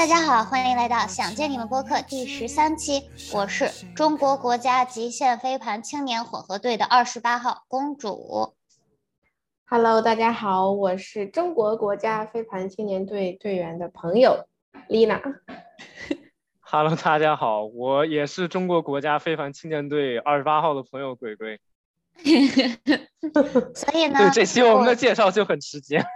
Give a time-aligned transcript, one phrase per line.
[0.00, 3.02] 大家好，欢迎来到想见你们播客第十三期，
[3.34, 8.54] 我是中国国家极限飞盘青年混合队的二十八号公主。
[9.66, 14.46] Hello，大家好，我是中国国家飞盘青年队队员的朋友
[14.88, 15.20] 丽娜。
[16.60, 21.60] Hello，大家好，我也是中国国家飞盘青年队二十八号的朋友鬼鬼。
[23.74, 26.02] 所以呢，对这期我们的介绍就很直接。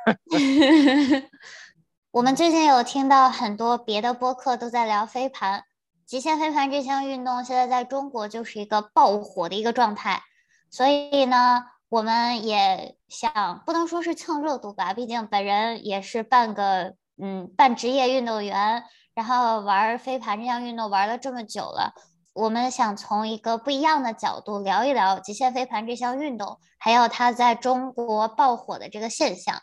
[2.14, 5.64] 我们最近有听到很多别的播客都在聊飞盘，
[6.06, 10.22] 极限飞盘这项运动现在在中国就是一个爆火的一个状态，
[10.70, 21.94] 所以呢，我们也想不能说是蹭热度吧，毕竟本人也是半个嗯半职业运动员，然后玩飞盘这项运动玩了这么久了。
[22.32, 29.60] 我们想从一个不一样的角度聊一聊极限飞盘这项运动，还有它在中国爆火的这个现象。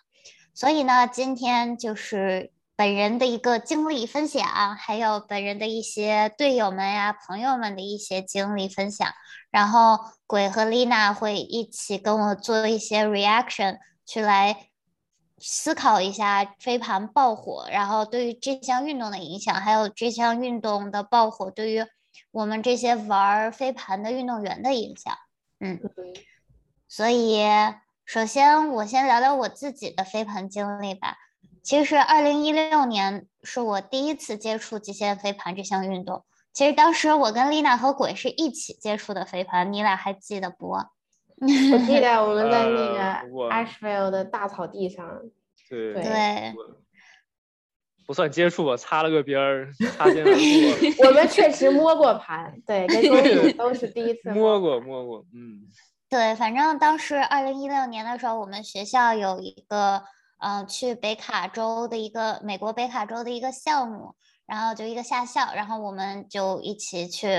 [0.53, 4.43] 所以呢，今天就是本人的一个经历分享，
[4.75, 9.07] 还有本人的一些队友们呀、朋友们的一些经历分享。
[9.49, 14.67] 然后鬼和丽娜会一起跟我做一些 reaction，去来
[15.39, 21.85] 思考一下飞盘爆火，然后对于这项运动的影响，还有这项运动的爆火对于
[22.31, 25.13] 我们这些玩飞盘的运动员的影响。
[25.59, 25.79] 嗯，
[26.87, 27.41] 所以。
[28.11, 31.15] 首先，我先聊聊我自己的飞盘经历吧。
[31.63, 36.25] 其实，二零一六年是我第一次接触极限飞盘这项运动。
[36.51, 40.71] 其实当时我跟丽娜和鬼是一起接触的飞盘，你俩还记得不？
[40.71, 40.85] 我
[41.87, 45.07] 记 得我们在那呃个 Asheville 的大草地上。
[45.69, 46.53] 对对，
[48.05, 50.35] 不算接触吧，擦了个边儿，擦肩而过。
[51.07, 55.61] 我们确实摸过盘，对，跟公主 都是第一次摸过，摸过，嗯。
[56.11, 60.03] 对，反正当时二零一六年的时候，我们学校有一个
[60.39, 64.13] 嗯、呃、去北卡州的一个美国北卡州的一个项目，
[64.45, 67.29] 然后就一个夏校，然后我们就一起去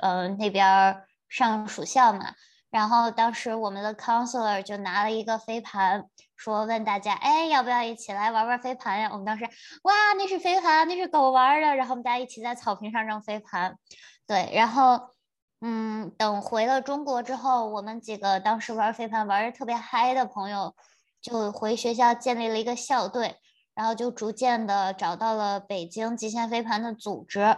[0.00, 2.36] 呃那边上暑校嘛。
[2.70, 6.04] 然后当时我们的 counselor 就拿了一个飞盘，
[6.36, 9.08] 说问大家，哎，要不要一起来玩玩飞盘呀？
[9.10, 9.44] 我们当时
[9.82, 11.74] 哇，那是飞盘，那是狗玩的。
[11.74, 13.76] 然后我们大家一起在草坪上扔飞盘，
[14.24, 15.13] 对，然后。
[15.60, 20.74] 嗯，等回了中国之后，我们几个当时玩飞盘玩的特别嗨的朋友，
[21.22, 23.36] 就回学校建立了一个校队，
[23.74, 27.56] 然后就逐渐的找到了北京极限飞盘的组织，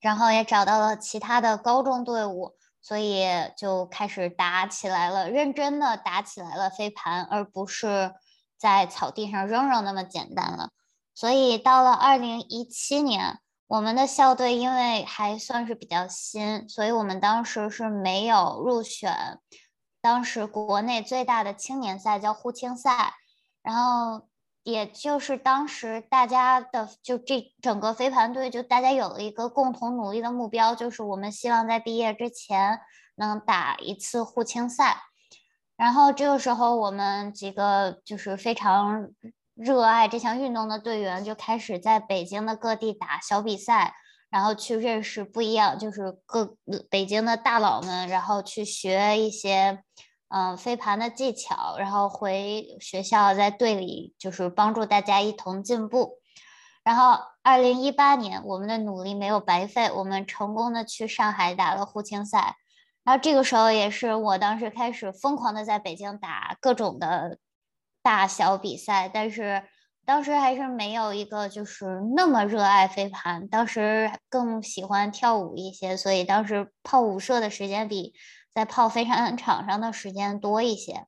[0.00, 3.26] 然后也找到了其他的高中队伍，所以
[3.56, 8.14] 就开始打起来了，认真的打起来了飞盘，而不是
[8.56, 10.70] 在草地上扔扔那么简单了。
[11.14, 13.40] 所以到了二零一七年。
[13.72, 19.40] 我们的校队因为还算是比较新，所以我们当时是没有入选
[20.02, 23.14] 当时国内最大的青年赛，叫沪青赛。
[23.62, 24.28] 然后
[24.62, 32.78] 也就是当时大家的就这整个飞盘队，就大家有了一个共同努力的目标，就是我们希望在毕业之前
[33.14, 34.98] 能打一次沪青赛。
[35.78, 39.08] 然后这个时候，我们几个就是非常。
[39.62, 43.94] 热爱这项运动的队员就开始在北京的各地打小比赛，
[44.28, 46.56] 然后去认识不一样，就是各
[46.90, 49.84] 北京的大佬们，然后去学一些
[50.28, 56.18] 嗯飞盘的技巧，然后回学校在队里就是帮助大家一同进步。
[56.82, 62.56] 然后二零一八年，我们的努力没有白费，我们成功的去上海打了沪青赛。
[63.04, 67.38] 然后这个时候也是我当时开始疯狂的在北京打各种的。
[68.02, 69.62] 大小比赛，但是
[70.04, 78.12] 当时还是没有一个就是那么热爱飞盘，当时更喜欢跳舞一些，所以当时泡舞社的时间比
[78.52, 81.06] 在泡飞盘场上的时间多一些。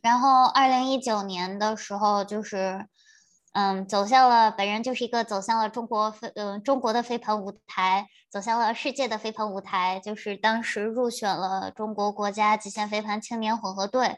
[0.00, 2.86] 然后二零一九年的时候，就是
[3.52, 14.16] 嗯，走向了本人就是一个走向了中国飞嗯、中国的飞盘舞台，走向了世界的飞盘舞台，就是当时入选了中国国家极限飞盘青年混合队。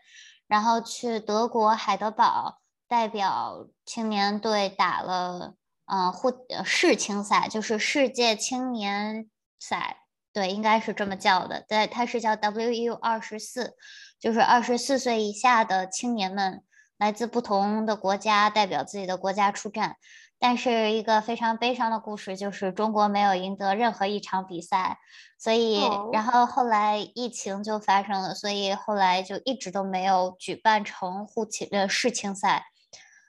[0.53, 5.55] 然后去德国海德堡代表青年队打了，
[5.87, 6.31] 嗯，沪
[6.63, 11.65] 世青赛，就是世界青年赛，对，应该是这么叫的。
[11.67, 13.77] 对，它是叫 WU 二十四，
[14.21, 16.63] 就是二十四岁以下的青年们
[16.99, 19.97] 来自不同的国家，代表自己的国家出战。
[20.45, 24.99] 但是一个非常悲伤的故事就是中国没有赢得任何一场比赛，
[25.39, 25.81] 所以
[26.13, 32.65] 然后后来疫情就发生了，所以后来就一直都没有举办成沪青呃世青赛，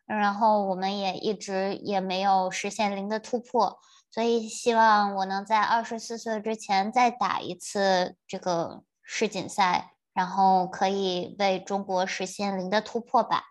[0.07, 3.77] 然后我们也一直也没有实现零的突破，
[4.09, 13.43] 所以希望我能在二十四岁之前再打一次这个世锦赛，然后可以为中国实现零的突破吧。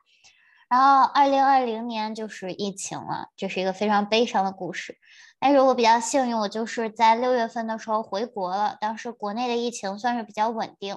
[0.73, 4.97] 然后二零二零年就是疫情了，这是一个非常悲伤的故事。
[5.39, 10.97] 但是我比较幸运，我就是在六月份的时候回国了，当时国内的疫情算是比较稳定，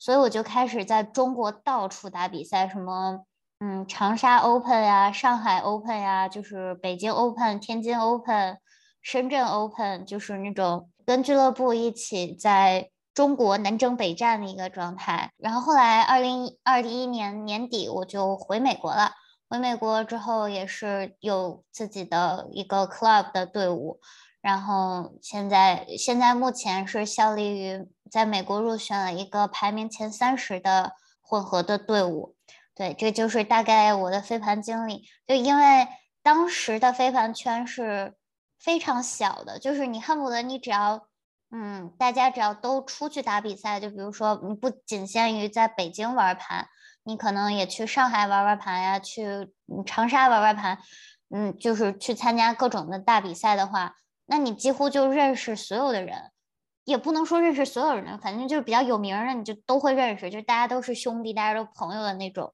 [0.00, 3.20] 所以我就开始在中国到处打比赛，什么
[3.60, 8.58] 嗯长沙 Open 呀、上海 Open 呀，就是北京 Open、天津 Open、
[9.00, 12.90] 深圳 Open，就是那种跟俱乐部一起在。
[13.14, 19.12] 中国南征北战的一个状态，然后后来二零二一年年底我就回美国了。
[19.48, 24.00] 回美国之后也是有自己的一个 club 的队伍，
[24.40, 32.34] 然后现在现在目前是效力于在美国入选了一个排名前三十的混合的队伍。
[32.74, 35.04] 对，这就是大概我的飞盘经历。
[35.24, 35.86] 就因为
[36.20, 38.16] 当时的飞盘圈是
[38.58, 41.06] 非常小的，就是你恨不得你只要。
[41.56, 46.66] 嗯，大家只要都出去打比赛，就比如说你不仅限于在北京玩盘，
[47.04, 49.52] 你可能也去上海玩玩盘呀，去
[49.86, 50.80] 长沙玩玩盘，
[51.30, 53.94] 嗯，就是去参加各种的大比赛的话，
[54.26, 56.32] 那你几乎就认识所有的人，
[56.84, 62.52] 也不能说认识所有人，反正就是比较有名的，你就都会认识，就是大家都是兄弟，大家都朋友的那种。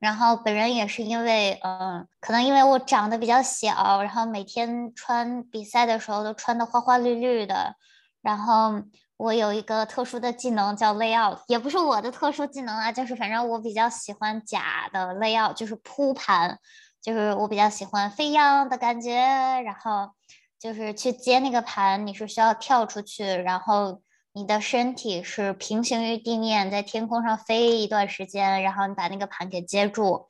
[0.00, 7.76] 然后本人也是因为，嗯，可能因为我长得比较小，然后每天穿比赛的时候都穿的花花绿绿的。
[8.22, 8.82] 然后
[9.16, 16.58] 我有一个特殊的技能叫 layout，也不是我的特殊技能啊，就是反正我比较喜欢假的 layout，就是铺盘，
[17.02, 19.14] 就是我比较喜欢飞扬的感觉。
[19.64, 20.10] 然后
[20.58, 24.02] 就是去接那个盘，你是需要跳出去，然后
[24.32, 30.28] 你的身体是平行于地面，在天空上飞一段时间，然后你把那个盘给接住。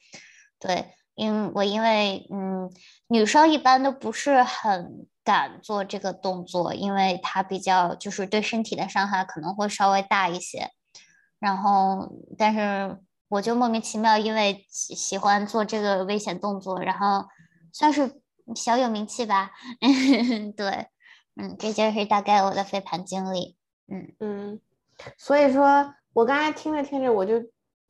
[0.59, 2.71] 对，因我因为嗯，
[3.09, 5.07] 女生一般都不是很。
[5.23, 10.71] 敢做这个动作，因为它比较就是对身体的伤害可能会稍微大一些。
[11.39, 17.29] 然后，但是我就莫名其妙，因为喜喜欢做这个危险动作，然后
[17.71, 18.23] 算是
[18.57, 19.53] 小有名气吧。
[20.57, 20.89] 对，
[21.37, 23.57] 嗯，这就是大概我的飞盘经历。
[23.89, 24.61] 嗯嗯，
[25.19, 27.35] 所以说我刚才听着听着，我就。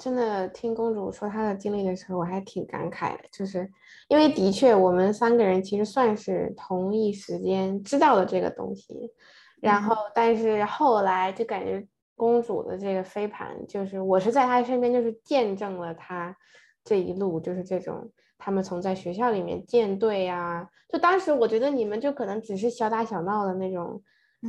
[0.01, 3.71] 真的听公主说她的经历的时候，我还挺感慨的，就是
[4.09, 9.13] 因为的确我们三个人其实算是同一时间知道的这个东西，
[9.61, 11.87] 然后但是后来就感觉
[12.17, 16.35] 公主的这个飞盘，就是我是在她身边，就是见证了她
[16.83, 24.03] 这一路，就是这种他们从在学校里面建队啊，就当时我觉得你们就可能只是小打小闹的那种，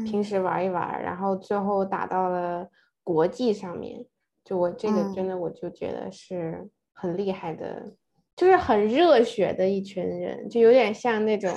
[0.06, 2.66] 平时玩一玩，然后最后打到了
[3.04, 4.06] 国际上面。
[4.52, 7.90] 就我这个真的，我就觉得是很厉害的，
[8.36, 11.50] 就是很热血的一群人，就有点像那种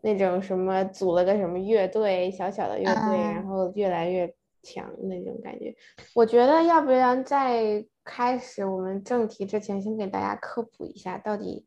[0.00, 5.72] 那种什么组了个什么乐队，小小的乐队，然后越来越强那种感觉。
[6.12, 11.64] 我觉得要不然在开始我们正题之前，先给大家科普一下到底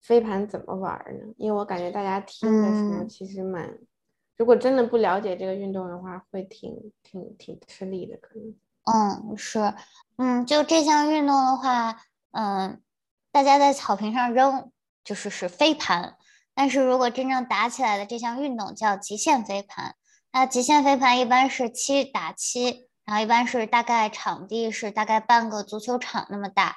[0.00, 1.32] 飞盘怎么玩呢？
[1.36, 3.78] 因为我感觉大家听的时候其实蛮，
[4.36, 8.52] 如果真的不了解这个运动的话，会挺挺挺吃力的，可能。
[8.84, 9.74] 嗯，是，
[10.18, 12.02] 嗯，就这项运动的话，
[12.32, 12.80] 嗯，
[13.30, 14.72] 大家在草坪上扔
[15.04, 16.16] 就是是飞盘，
[16.52, 19.94] 但是如果真正打起来的这项运动叫极限飞盘，
[20.32, 26.74] 那极限飞盘一般是七打七，然后一般是大概场地是大概半个足球场那么大，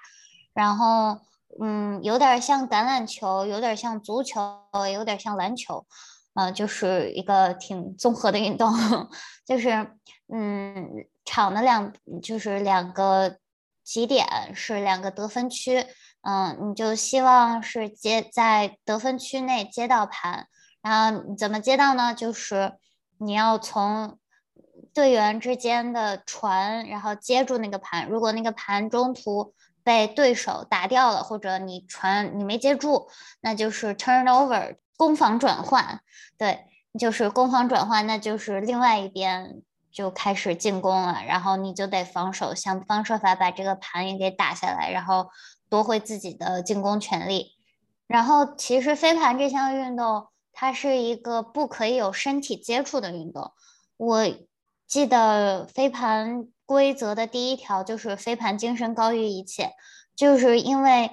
[0.54, 1.20] 然后
[1.60, 4.62] 嗯，有点像橄榄球，有点像足球，
[4.94, 5.88] 有点像篮球，
[6.36, 8.72] 呃，就是一个挺综合的运动，
[9.44, 9.98] 就是
[10.32, 11.08] 嗯。
[11.26, 11.92] 场的两
[12.22, 13.38] 就是两个
[13.84, 15.86] 极点是两个得分区，
[16.22, 20.48] 嗯，你就希望是接在得分区内接到盘，
[20.82, 22.14] 然后怎么接到呢？
[22.14, 22.74] 就是
[23.18, 24.18] 你要从
[24.94, 28.08] 队员之间的传，然后接住那个盘。
[28.08, 29.54] 如果那个盘中途
[29.84, 33.10] 被对手打掉了，或者你传你没接住，
[33.42, 36.02] 那就是 turnover 攻防转换，
[36.38, 36.66] 对，
[37.00, 39.62] 就是攻防转换，那就是另外一边。
[39.96, 45.30] 就开始进攻了，然后你就得防守，想方设法把这个盘也给打下来，然后
[45.70, 47.54] 夺回自己的进攻权利。
[48.06, 53.54] 然后其实飞盘这项运动，它是一个不可以有身体接触的运动。
[53.96, 54.26] 我
[54.86, 59.72] 记得飞盘规则的第一条就是飞盘精神高于一切，
[60.14, 61.10] 就是因为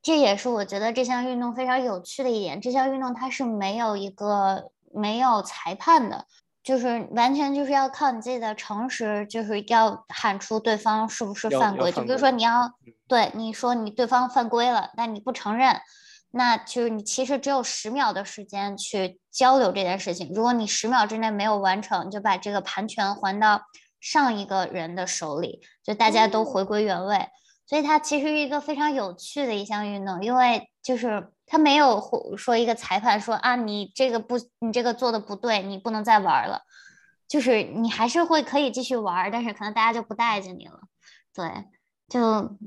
[0.00, 2.58] 这也是我觉得这项运动非常有趣的一点。
[2.58, 6.24] 这项运动它是没有一个没有裁判的。
[6.68, 11.90] 就是完全就是要靠你自己的诚实，就是要喊出对方是不是犯规。
[11.90, 12.70] 就比如说你要
[13.06, 15.80] 对你说你对方犯规了，但你不承认，
[16.30, 20.30] 那就是你其实只有十秒的时间去交流这件事情。
[20.34, 23.62] 如果你十秒之内没有完成，你就把这个盘权还到
[23.98, 27.28] 上一个人的手里，就大家都回归原位。
[27.66, 36.62] 所以它其实是一个非常有趣的一项运动，因为就是它没有说一个裁判说啊，你这个不，你这个做的不对，你不能再玩了，
[37.26, 40.80] 就是你还是会可以继续玩，但是可能大家就不待见你了。
[41.34, 41.50] 对，
[42.08, 42.20] 就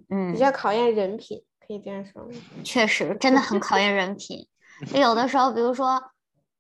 [0.10, 2.28] 嗯，比较考验人品，可以这样说。
[2.66, 4.48] 确实，真的很考验人品。
[4.96, 6.02] 有的时候，比如说，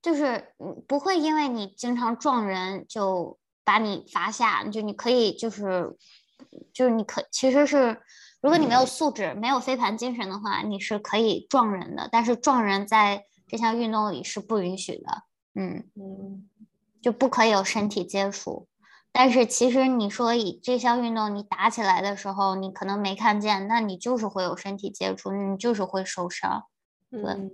[0.01, 0.53] 就是
[0.87, 5.95] 不会因为你经常撞人就把你罚下，就你可以就是
[6.73, 7.99] 就是你可其实是，
[8.41, 12.09] 如果你没有素质、没有飞盘精神的话，你是可以撞人的。
[12.11, 15.23] 但是撞人在这项运动里是不允许的。
[15.53, 16.49] 嗯嗯，
[17.01, 18.67] 就不可以有身体接触。
[19.11, 26.63] 但是其实你说以这项运动，你打起来的时候，你可能没看见，那你就是会有身体接触，你就是会受伤。
[27.09, 27.51] 对。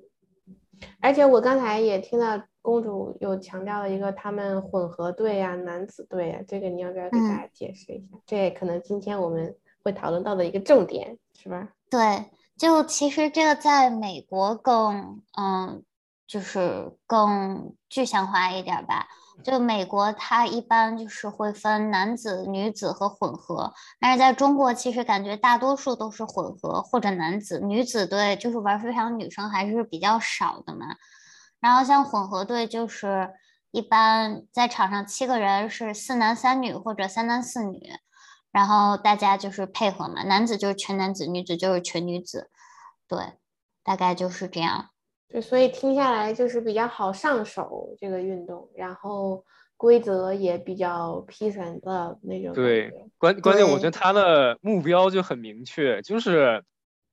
[1.01, 8.17] 而且我刚才也听到公主有强调了一个他们混合队呀、男子队呀，这个你要不要给大家解释一下？
[8.27, 9.55] 这也可能今天我们
[9.87, 11.69] 会讨论到的一个重点，是吧？
[11.89, 15.81] 对，就其实这个在美国更嗯，
[16.27, 19.07] 就是更具象化一点吧。
[19.45, 30.87] 就美国，它一般就是会分男子、女子和混合，但是在中国，其实感觉大多数都是混合或者男子、女子队，就是玩飞盘女生还是比较少的嘛。
[31.61, 33.31] 然后像混合队，就是
[33.71, 37.79] 一般在场上七个人是四男三女或者三男四女，
[38.57, 42.49] 然后大家就是配合嘛，男子就是全男子，女子就是全女子，
[43.07, 43.19] 对，
[43.83, 44.89] 大概就是这样。
[45.29, 49.45] 对，所以听下来就是比较好上手这个运动，然后
[49.75, 52.51] 规则也比较 peace and love 那种。
[52.55, 56.63] 对，关关键我觉得他的目标就很明确，就是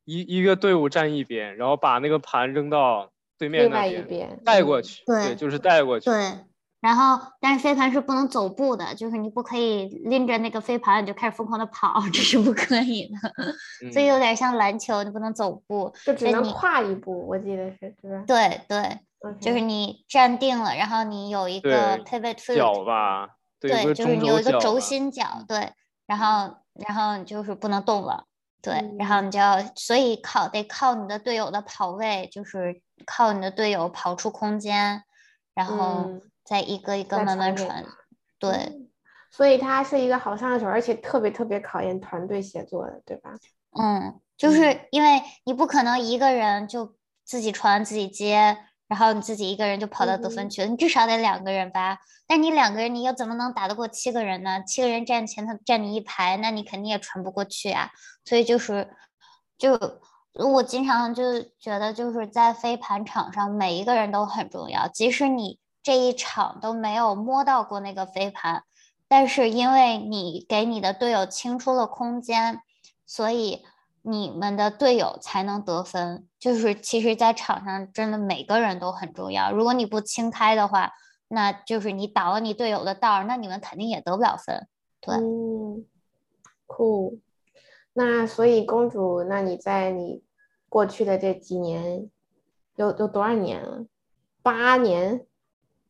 [0.06, 5.04] 一一个队伍站一边，然后把那个盘扔到对面那边带过去。
[5.04, 6.08] 对，就是带过去。
[6.08, 6.38] 对。
[6.84, 13.16] 然后，但是飞盘是不能走步的，就是你不可以拎着那个飞盘你就开始疯狂的跑，这是不可以的。
[13.90, 17.26] 所以有点像篮球，你不能走步，就只能跨一步。
[17.26, 18.24] 我记得是，是吧？
[18.26, 18.98] 对对，
[19.40, 23.30] 就是你站定了，然后你有一个 pivot foot，脚吧？
[23.58, 25.72] 对，就是你有一个轴心脚，对，
[26.06, 28.24] 然后然后就是不能动了，
[28.60, 35.02] 对，然后你就要，所以靠得靠你的队友的跑位，就是靠你的队友跑出空间，
[35.54, 36.10] 然后。
[36.44, 37.84] 再一个一个慢慢传，
[38.38, 38.90] 对，
[39.30, 43.30] 所以它是一个好上手，而且特别特别考验团队协作的，对吧？
[43.80, 51.98] 嗯，就是因为你不可能一个人就自己传自己接，然后你自己一个人就跑到得分区，你至少得两个人吧？
[52.26, 54.62] 但你两个人，你又怎么能打得过七个人呢？
[54.64, 57.90] 七个人站前头站你一排，那你肯定也传不过去啊。
[58.26, 58.94] 所以就是，
[59.56, 59.78] 就
[60.34, 65.58] 我经常就觉得，就是在飞盘场上，每一个人都很重要，即使你。
[65.84, 68.64] 这一场都没有摸到过那个飞盘，
[69.06, 72.62] 但是因为你给你的队友清出了空间，
[73.04, 73.62] 所以
[74.00, 76.26] 你们的队友才能得分。
[76.38, 79.52] 就是其实，在场上真的每个人都很重要。
[79.52, 80.92] 如果你不清开的话，
[81.28, 84.66] 那就是你挡了你队友的道，那你们肯定也得不了分。
[85.02, 85.14] 对，
[86.66, 87.20] 酷。
[87.92, 90.22] 那所以公主，那你在你
[90.70, 92.08] 过去的这几年，
[92.76, 93.84] 有有多少年了？
[94.42, 95.26] 八年。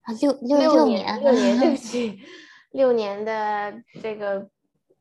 [0.05, 2.21] 啊，六六六年，六年，对不 起，
[2.71, 4.49] 六年的这个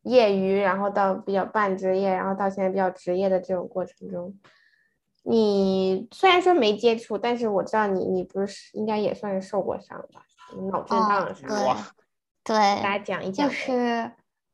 [0.04, 4.34] 业余，然后到比较半职业，然后到现在比较职业的这种过程中，
[5.24, 10.22] 你虽然说没接触，但是我知道你，你不是应该也算是受过伤吧？
[10.72, 11.78] 脑震荡啥的，
[12.44, 13.48] 对，大家讲一讲。
[13.48, 14.12] 就是，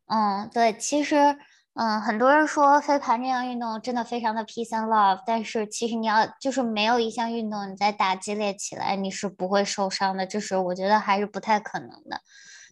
[0.07, 1.37] 嗯，对，其实。
[1.75, 12.19] 嗯，很多人说飞盘这项运动真的非常的 peace and love，但是其实你要就是没有一项运动你在打激烈起来你是不会受伤的，这是我觉得还是不太可能的。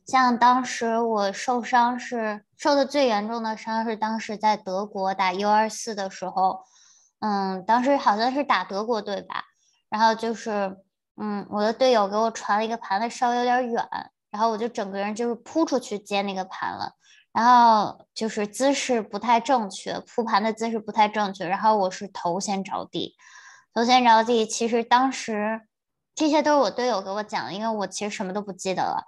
[0.05, 6.63] 像当时我受伤是受的最严重的伤是当时在德国打 U 二四的时候，
[7.19, 9.43] 嗯，当时好像是打德国队吧，
[9.89, 10.77] 然后就是
[11.15, 13.87] 嗯我的队友给我传了一个盘子稍微有点远，
[14.31, 16.93] 然后我就整个人就是扑出去接那个盘了。
[17.37, 21.47] 然后就是姿势不太正确，铺盘的姿势不太正确。
[21.47, 23.13] 然后我是头先着地，
[23.75, 24.43] 头先着地。
[24.47, 25.61] 其实当时
[26.15, 29.03] 这些都是我队友给我讲的，因为我其实什么都不记得了。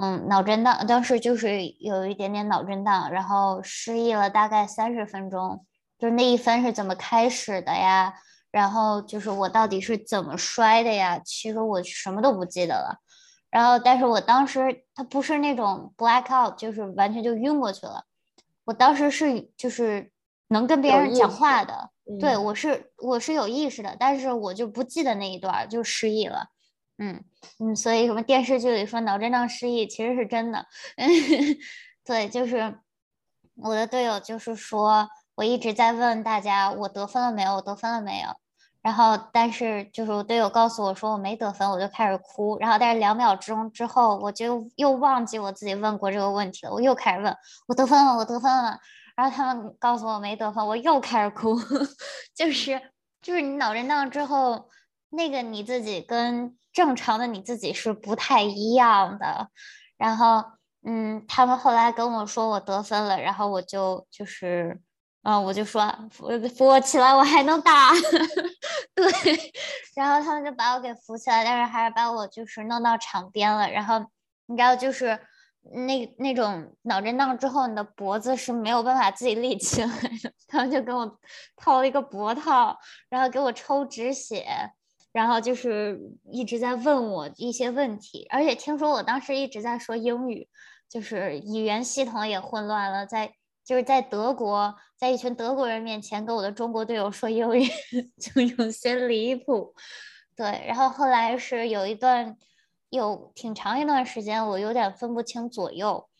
[0.00, 5.66] 嗯，脑震荡，当时就是有一点点脑震荡，然后失忆了大概三十分钟。
[5.98, 8.14] 就是那一分是怎么开始的呀？
[8.52, 11.18] 然后就是我到底是怎么摔的呀？
[11.24, 12.98] 其实我什么都不记得了。
[13.52, 18.04] 然后，但是我当时他不是那种 black out，就是完全就晕过去了。
[18.64, 20.10] 我当时是就是
[20.48, 26.46] 能跟别人讲话的，对我是我是有意识的，但是我就不记得那一段就失忆了。
[26.96, 27.22] 嗯
[27.58, 30.66] 嗯，所以什么电视剧里说脑震荡失忆其实是真的。
[32.06, 32.78] 对，就是
[33.56, 38.28] 我的队友就是说，我一直在问大家我得分了没有，我得分了没有。
[38.82, 42.58] 然后但是就是我队友告诉我说我没得分，我就开始哭。
[42.58, 47.36] 然后但是两秒钟之后，我就又忘记我自己问过这个问题了，我又开始问
[47.68, 48.76] 我得分了，我得分了。
[49.14, 51.56] 然后他们告诉我没得分，我又开始哭，
[52.34, 52.80] 就是
[53.20, 54.68] 就是你脑震荡之后，
[55.10, 59.48] 那个你自己跟正常的你自己是不太一样的。
[59.96, 60.42] 然后
[60.84, 64.80] 嗯，他们后来跟我说我得分了，然后我就就是
[65.22, 67.90] 嗯，我就说扶扶我起来，我还能打，
[68.94, 69.06] 对。
[69.94, 73.70] 然后他们就把我给扶起来，但是还是把我就是弄到场边了。
[73.70, 73.98] 然后
[74.46, 75.18] 你知道就是。
[75.86, 80.32] 那那种脑震荡之后，你的脖子是没有办法自己立起来的。
[80.48, 81.20] 他们就给我
[81.54, 82.76] 套了一个脖套，
[83.08, 84.44] 然后给我抽止血，
[85.12, 88.26] 然后就是一直在问我一些问题。
[88.28, 90.48] 而且听说我当时一直在说英语，
[90.88, 93.06] 就是语言系统也混乱了。
[93.06, 93.32] 在
[93.64, 97.66] 就是在德国，在一群德国人面前跟我的中国队友说英语，
[98.20, 99.74] 就有些离谱。
[100.34, 102.36] 对，然后后来是有一段。
[102.92, 106.10] 有挺长一段时间，我有点分不清左右，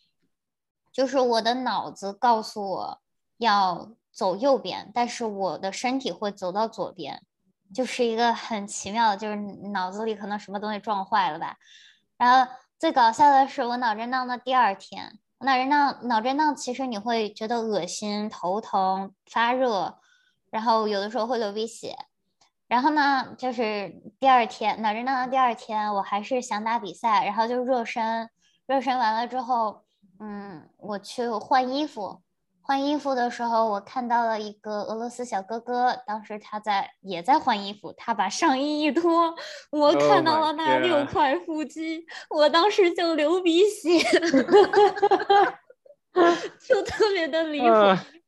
[0.91, 3.03] 就是我的脑子告诉我
[3.37, 7.21] 要走右边，但是我的身体会走到左边，
[7.75, 9.37] 就是一个很奇妙的，就是
[9.73, 11.59] 脑子里可能什么东西撞坏了吧。
[12.17, 19.99] 然后最搞笑的是，我脑震荡的第二天，脑震荡脑震荡其实你会觉得恶心、头疼、发热，
[20.51, 21.97] 然后有的时候会流鼻血。
[22.69, 28.31] 然后呢，就是第二天脑震荡的第二天，我还是想打比赛，然后就热身，
[28.67, 29.83] 热身完了之后，
[30.21, 32.23] 嗯，我去换衣服，
[32.65, 39.35] 换衣服的时候，我看到了一个俄罗斯小哥哥，当时他在也在换衣服，他把上衣一脱，
[39.71, 43.99] 我看到了那六块腹肌，我当时就流鼻血，
[46.67, 47.67] 就特别的离谱，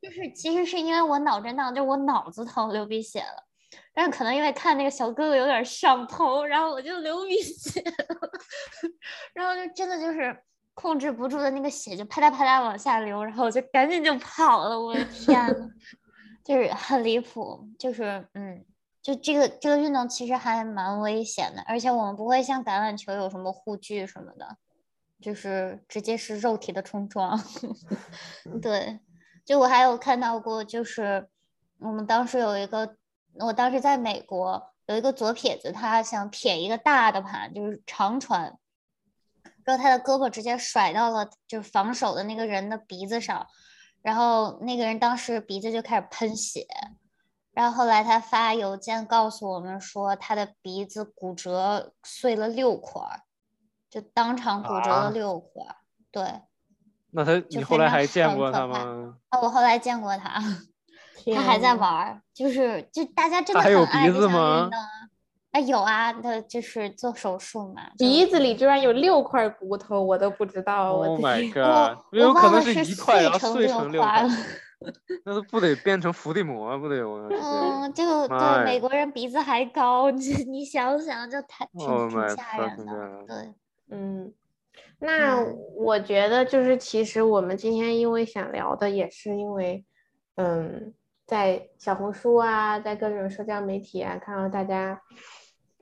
[0.02, 3.44] 就是其实是因为我脑震荡，就我脑子疼流鼻血了。
[3.92, 7.80] 但是可能因为看那个小哥哥有点上头，然后我就流鼻血，
[9.32, 10.36] 然后就真的就是
[10.74, 14.78] 控制不住的那个血就啪嗒啪嗒往下流，然后我就赶紧就跑了。
[14.78, 15.70] 我的天呐，
[16.44, 18.64] 就是很离谱，就是嗯，
[19.00, 24.56] 就这个这个运动其实还蛮危险的，而且我们不会像橄榄球有什么护具什么的，
[25.20, 27.40] 就是直接是肉体的冲撞。
[28.60, 29.00] 对，
[29.44, 31.28] 就我还有看到过，就是
[31.78, 32.96] 我们当时有一个。
[33.40, 38.56] 我当时在美国有一个左撇子，他想撇一个大的盘，就是长传，
[39.64, 43.46] 然后他的胳膊直接甩到了就是防守的那个人的鼻子上，
[44.02, 46.66] 然后那个人当时鼻子就开始喷血，
[47.52, 53.00] 然后后来他发邮件告诉我们说他的鼻子骨折碎了六块，
[53.88, 55.76] 就当场骨折了六块，
[56.10, 56.42] 对。
[57.10, 59.16] 那他你后来还见过他吗？
[59.28, 60.40] 啊，我后来见过他。
[61.34, 64.68] 他还在玩儿，就是就大家真的很爱这项运动啊！
[65.54, 70.94] 哎，有啊，他就是做手术嘛，鼻子里居然有六块骨头，我都不知道。
[70.94, 71.96] Oh my god！
[72.10, 74.26] 有可能是一块，然后碎成六块。
[75.24, 77.28] 那都不得变成伏地魔，不得有？
[77.30, 83.24] 嗯，就对美国人鼻子还高，你你想想，就太挺挺吓人的。
[83.28, 83.54] 对，
[83.90, 84.34] 嗯，
[84.98, 85.40] 那
[85.76, 89.84] 我觉得就是其实我们今天因为想聊的也是因为，
[90.34, 90.92] 嗯。
[91.26, 95.00] 在小红书啊，在各种社交媒体啊，看到大家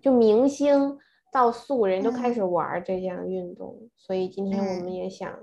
[0.03, 0.99] 就明星
[1.33, 5.35] 到素人都开始玩这项运动，所以今天我们也想，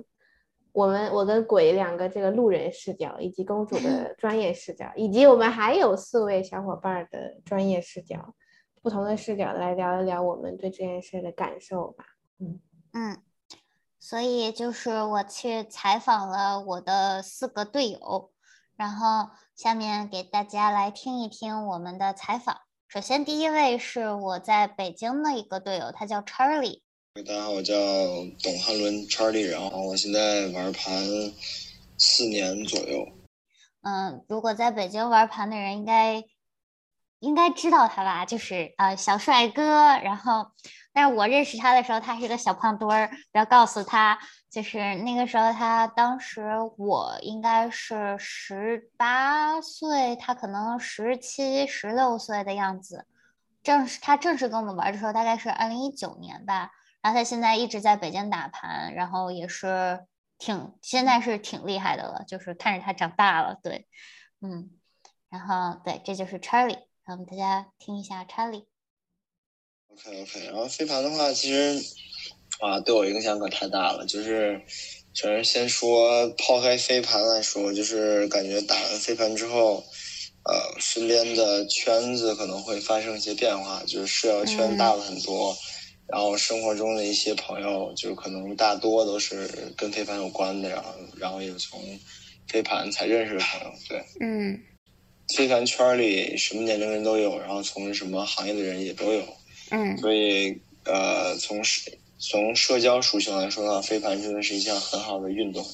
[0.74, 8.36] 我们我跟鬼两个这个路人视角，以及公主的 专业视角，以及我们还有四位小伙伴的专业视角，
[8.82, 12.06] 不同的视角来聊一聊我们对这件事的感受吧。
[12.40, 12.60] 嗯
[12.94, 13.18] 嗯，
[14.00, 18.32] 所以就是我去采访了我的四个队友。
[18.76, 22.56] 然后下面给大家来听一听我们的采访。
[22.92, 26.82] 首先，第一位是我在北京的一个队友，他叫 Charlie。
[27.14, 27.76] 大家好，我叫
[28.42, 30.92] 董汉伦 Charlie，然后我现在玩盘
[32.00, 33.08] 四年左右。
[33.84, 36.24] 嗯，如果在北京玩盘的人应该
[37.20, 38.26] 应该知道他吧？
[38.26, 39.64] 就是呃小帅哥。
[40.00, 40.48] 然后，
[41.00, 43.08] 但是我认识他的时候，他是个小胖墩儿。
[43.32, 44.20] 不要告诉他。
[44.50, 53.06] 就是那个时候，他当时我应该是十八岁，他可能十七、十六岁的样子。
[53.64, 56.72] 正是他正式跟我们玩的时候，大概是二零一九年吧。
[57.02, 60.06] 然后他现在一直在北京打盘，然后也是
[60.38, 62.26] 挺现在是挺厉害的了。
[62.28, 63.88] 就是看着他长大了，对，
[64.42, 64.70] 嗯，
[65.30, 68.66] 然后对，这就是 Charlie，我们大家听一下 Charlie。
[69.92, 71.82] OK OK，然后飞盘的话，其实。
[72.60, 74.06] 啊，对我影响可太大了。
[74.06, 74.62] 就是，
[75.14, 79.82] 首先先说抛开飞盘来说，就是感觉打完飞盘之后，
[80.44, 85.56] 呃，身边的圈子可能会发生一些变化，就是社交圈大了很多。
[86.06, 91.80] 然后生活中的一些朋友，就可能大多都是跟飞盘有关的，然后然后也从
[92.50, 93.74] 飞盘才认识的朋友。
[93.88, 94.60] 对，嗯，
[95.34, 99.24] 飞盘圈里什么年龄人都有，然后从事什么行业的人也都有。
[99.72, 105.66] 嗯，所以呃，从社从社交属性来说呢，飞盘真的是一项很好的运动，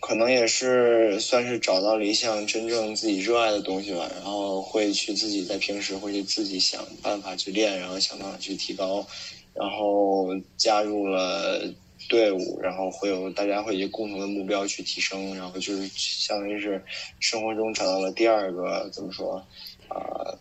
[0.00, 4.10] 可能也是算是找到了一项真正自己热爱的东西吧。
[4.14, 9.06] 然后会去自己在平时会去自己想办法去练，然后想办法去提高。
[9.52, 11.60] 然后加入了
[12.08, 16.82] 队伍，然后会有大家会以共同的目标去提升，然后就是相当于是
[17.18, 19.44] 生活中找到了第二个怎么说
[19.88, 20.38] 啊，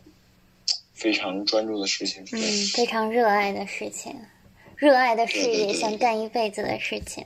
[1.00, 2.42] 非常专注的事情，嗯，
[2.74, 4.16] 非常热爱的事情，
[4.76, 7.24] 热爱的事业，想干一辈子的事情。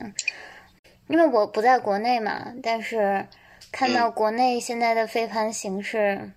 [1.09, 3.25] 因为我不在国内嘛，但是
[3.71, 6.31] 看到国内现在的飞盘形势，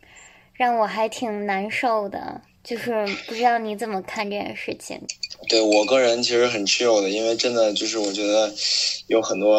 [0.54, 2.40] 让我还挺难受的。
[2.64, 5.00] 就是不知道你怎么看这件事情。
[5.48, 8.52] 对我个人其实很 chill 的，因为真的就是我觉得
[9.06, 9.54] 有很多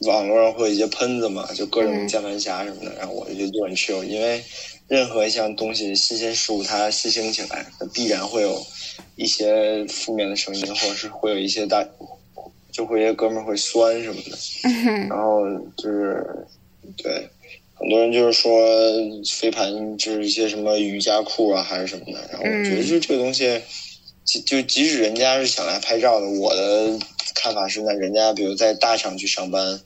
[0.00, 4.42] 网络上会有一些喷子嘛，就各种键盘侠什么的，然后我就就很 chill，因为
[4.88, 8.64] 任何一项东西新鲜事物它新兴起来，它必然会有
[9.16, 11.86] 一些负面的声音，或者是会有一些大，
[12.70, 14.36] 就会一些哥们儿会酸什么的，
[15.08, 15.42] 然后
[15.76, 16.46] 就是
[16.96, 17.28] 对。
[17.76, 18.64] 很多人就是说
[19.28, 22.20] 飞盘就是一些什么瑜伽裤啊，还是什么的。
[22.30, 23.60] 然后我觉得就这个东西，
[24.24, 26.96] 就就即使人家是想来拍照的，我的
[27.34, 29.80] 看法是，那人家比如在大厂去上班，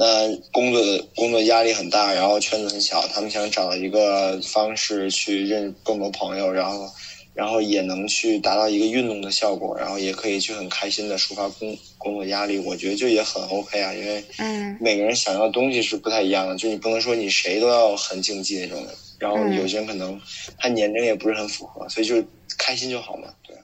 [0.00, 6.88] 那工作的工作压力很大，然后圈子很小，他们想找一个方式去认更多朋友，然后。
[7.32, 20.20] 然后也能去达到一个运动的效果，然后也可以去很开心的抒发工工作压力，我觉得就也很 OK 啊，因为嗯，每个人想要的东西是不太一样的，就你不能说你谁都要很竞技那种的，然后有些人可能
[20.58, 22.22] 他年龄也不是很符合，所以就
[22.58, 23.56] 开心就好嘛，对。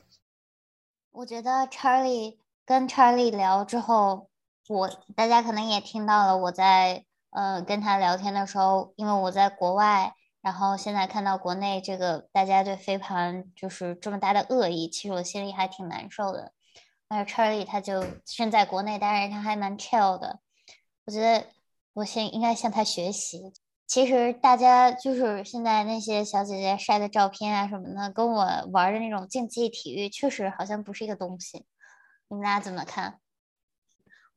[1.10, 4.28] 我觉得 Charlie 跟 Charlie 聊之后，
[4.68, 10.14] 我大家可能也听到了，我在呃跟他聊天的时候，因为我在国外。
[10.42, 16.52] 然后现在看到国内这个大家对飞盘就是这么大的恶意，其实我心里还挺难受的。
[17.08, 20.38] 但是 Charlie 他就身在国内，但是他还蛮 chill 的。
[21.04, 21.46] 我觉得
[21.94, 23.52] 我现应该向他学习。
[23.88, 31.66] 其实大家就是现在那些小姐姐晒的照片啊什么的，跟我玩的那种竞技体育确实好像不是一个东西。
[32.28, 33.18] 你们俩怎么看？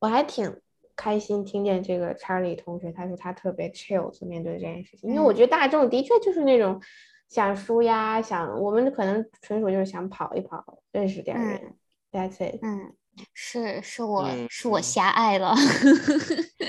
[0.00, 0.60] 我还挺。
[0.96, 6.78] 开心听见这个查理同学，他说他特别 chill 去面对这件事情，因为我觉得大众的确就是那种
[7.26, 11.74] 想输呀，想我们可能纯属就是想跑一跑，认识点人。
[12.12, 12.58] That's it。
[12.60, 12.92] 嗯，
[13.32, 15.54] 是是我是我狭隘了，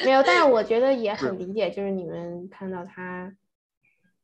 [0.05, 3.35] 没有，但是我觉得也很理解，就是你们看到他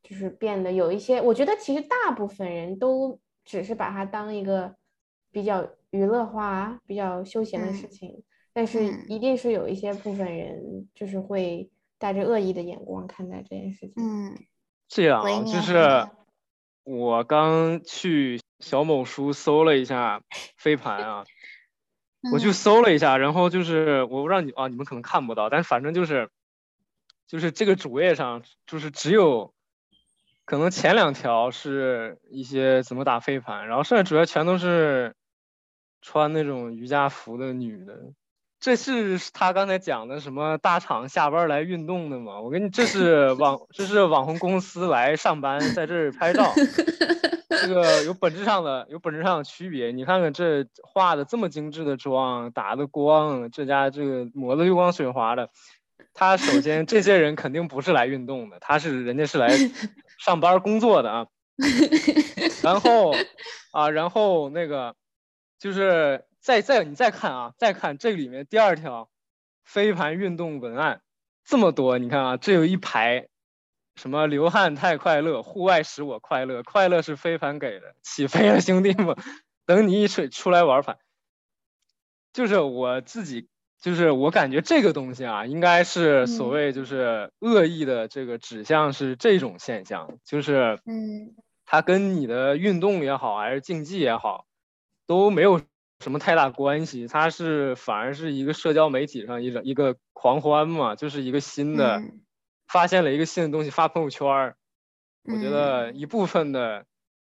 [0.01, 4.73] 就是变得有一些，我觉得其实大部分人都只是把它当一个
[5.31, 8.23] 比较娱乐化、比较休闲的事情。
[8.57, 13.93] 但是一定是有一些部分人，就是会带着恶意的眼光看待这件事情。
[13.97, 14.35] 嗯，
[14.87, 16.09] 这样就是
[16.83, 20.23] 我刚去小某书搜了一下
[20.57, 21.25] 飞盘啊，
[22.33, 26.31] 我去搜了一下，然后就是我不知道你啊，你们可能看不到，但反正就是
[27.27, 29.53] 就是这个主页上就是只有
[30.45, 35.15] 可能前两条是一些怎么打飞盘，然后剩下主要全都是
[36.01, 38.13] 穿那种瑜伽服的女的。
[38.59, 42.41] 这是他刚才讲的什么大厂下班来运动的吗？
[42.41, 46.51] 我跟你这是 网这是网红公司来上班，在这儿拍照，
[47.61, 49.91] 这个有本质上的有本质上的区别。
[49.91, 55.49] 你看看这化的这么精致的妆，打的光，这家这个抹的油光水滑的，
[56.15, 59.55] 他首先这些人肯定不是来运动的，他是人家是来
[60.17, 61.27] 上班工作的啊。
[62.63, 63.13] 然后
[63.71, 64.95] 啊，然后那个
[65.59, 66.23] 就是。
[66.47, 69.09] 再再你再看啊，再看这里面第二条，
[69.65, 71.01] 飞盘运动文案
[71.43, 73.27] 这么多，你看啊，这有一排，
[73.97, 79.17] 什么流汗太快乐，户外使我快乐，快乐是飞盘给的，起飞了兄弟们，
[79.65, 80.97] 等你一出出来玩盘，
[82.31, 83.49] 就是我自己，
[83.81, 94.45] 就是我感觉这个东西啊，应该是所谓就是恶意的这个指向是这种现象，就是嗯，它跟你的运动也好，还是竞技也好，
[95.05, 95.59] 都没有。
[95.99, 97.07] 什么太大关系？
[97.07, 102.01] 它是反而是一个社交媒体上一个一个狂欢嘛，就是一个新的
[102.67, 104.55] 发现了一个新的东西发朋友圈儿。
[105.23, 106.85] 我觉得一部分的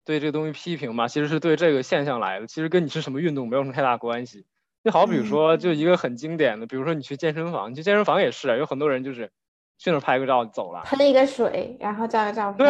[0.05, 4.47] 对这个东西批评吧，其实是对这个现象来的，其实跟你是什么运动没有什么太大关系。
[4.83, 9.31] 就好比说，就一个很经典的，比如说你去健身房，你去健身房也是，有很多人就是
[9.79, 12.67] 去那拍个照走了，喷一个水，然后照个照片。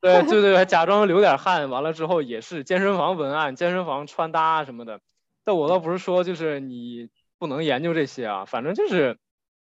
[0.00, 5.00] 对 对对对，还假装流点汗，完了之后也是健身房文案、健身房穿搭什么的。
[5.46, 9.16] 但我倒不是说就是你不能研究这些啊，反正就是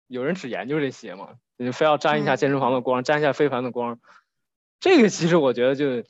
[0.09, 4.01] 有人只研究这些嘛，你就非要沾一下健身房的光，沾一下飞盘的光。
[4.81, 6.03] 这个其实我觉得就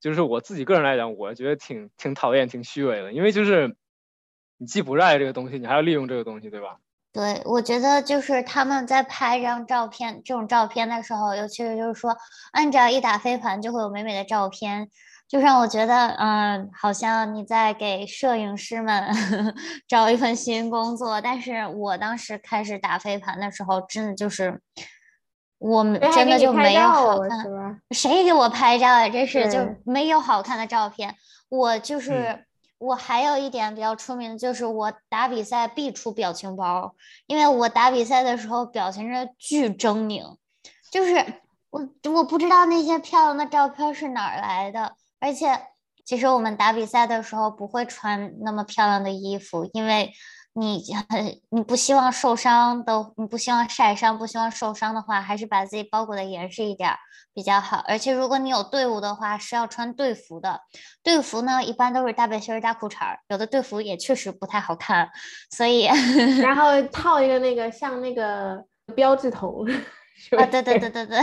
[0.00, 3.74] 就是我自己个人来讲，我觉得挺挺讨厌、挺虚伪的，因为就是。
[4.56, 6.78] 你既不热爱这个东西，你还要利用这个东西，对吧？
[7.12, 12.16] 对，我觉得就是他们在拍这张照片、这种照片的时候，尤其是就是说，
[12.52, 14.90] 按照一打飞盘就会有美美的照片，
[15.34, 19.04] 就让我觉得，嗯，好像你在给摄影师们
[19.88, 21.20] 找一份新工作。
[21.20, 24.60] 但是我当时开始打飞盘的时候，真的就是，
[25.58, 29.08] 我们真的就没有好看，谁给我拍照呀？
[29.08, 31.16] 这是就没有好看的照片，
[31.48, 32.44] 我就是。
[32.78, 36.94] 我还有一点比较出名的就是我打比赛必出表情包，
[37.26, 40.36] 因为我打比赛的时候表情是巨狰狞，
[40.90, 41.14] 就是
[41.70, 44.92] 我我不知道那些漂亮的照片是哪儿来的，
[45.24, 45.46] 而且
[46.04, 50.12] 其实我们打比赛的时候不会穿那么漂亮的衣服，因为。
[50.56, 50.84] 你
[51.50, 56.92] 你不希望受伤的，你不希望晒伤，不希望受伤的话，还是把自己包裹的严实一点
[57.34, 57.82] 比较好。
[57.88, 60.60] 而且如果你有队伍的话，是要穿队服的。
[61.02, 65.10] 队服呢，一般都是大背心儿、大裤衩儿，有的队服也确实不太好看。
[65.50, 65.88] 所以，
[66.40, 69.66] 然后套一个那个像那个标志筒，
[70.36, 71.20] 啊，对对对对对，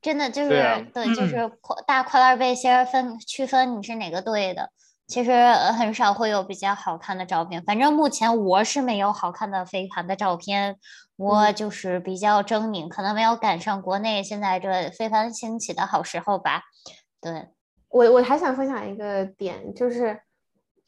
[0.00, 0.50] 真的就是
[0.92, 1.50] 对，就是
[1.86, 4.70] 大跨栏背心分区分你是哪个队的。
[5.08, 10.76] 其实很少会有比较好看的照片，反正目前我是没有好看的飞盘的照片，
[11.16, 16.62] 我就是比较狰狞，可能没有赶上国内现在这飞盘兴起的好时候吧。
[17.20, 17.48] 对
[17.88, 20.18] 我我还想分享一个点，就是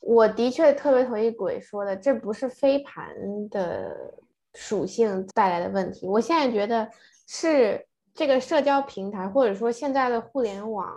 [0.01, 3.07] 我的确特别同意鬼说的，这不是飞盘
[3.51, 4.15] 的
[4.55, 6.89] 属性带来的问题，我现在觉得
[7.27, 10.97] 是这个社交平台或者说现在的互联网。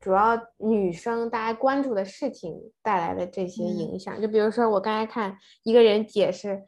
[0.00, 6.62] 主要女生大家关注的事情带来的这些影响，就比如说我刚才看一个人解释，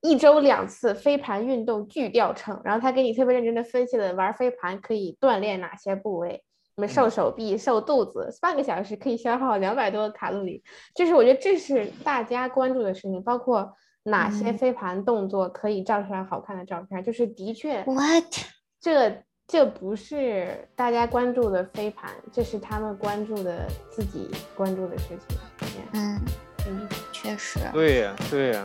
[0.00, 6.44] 一周两次飞盘运动巨掉秤，然后他给你特别认真的分析了玩飞盘可以锻炼哪些部位，
[6.76, 10.62] 什么瘦手臂、瘦肚子，半个小时可以消耗两百多卡路里，
[10.94, 18.24] 就是我觉得这是大家关注的事情，包括哪些飞盘动作可以照出来好看的照片，就是的确，what
[18.80, 19.22] 这。
[19.48, 25.36] 这不是大家关注的飞盘，这是他们关注的自己关注的事情。
[25.92, 26.18] 嗯
[26.66, 27.58] 嗯，确实。
[27.72, 28.64] 对呀，对呀。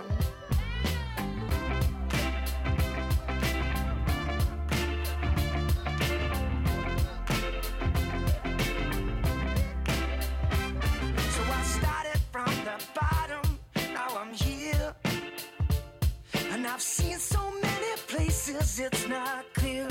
[18.79, 19.86] it's not clear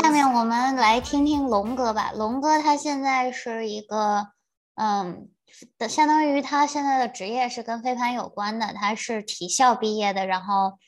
[0.00, 2.12] 下面我们来听听龙哥吧。
[2.14, 4.28] 龙哥他现在是一个，
[4.74, 5.30] 嗯，
[5.78, 10.78] 的相当于他现在的职业是跟飞盘有关的，他是体校毕业的，然后，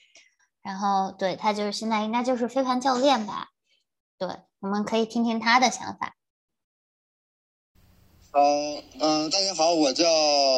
[0.63, 3.49] 然后对他就是现在应该就是飞盘教练吧。
[4.19, 4.29] 对，
[4.61, 6.15] 我们可以听听他的想法。
[8.31, 8.41] 好，
[9.01, 10.05] 嗯，大家好，我叫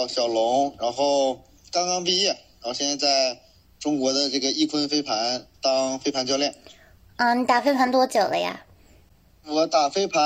[0.09, 1.35] 小龙，然后
[1.71, 3.41] 刚刚毕业，然后现在在
[3.79, 6.55] 中国的这个易坤飞盘当飞盘教练。
[7.19, 8.61] 嗯，你打飞盘多久了呀？
[9.45, 10.23] 我打飞盘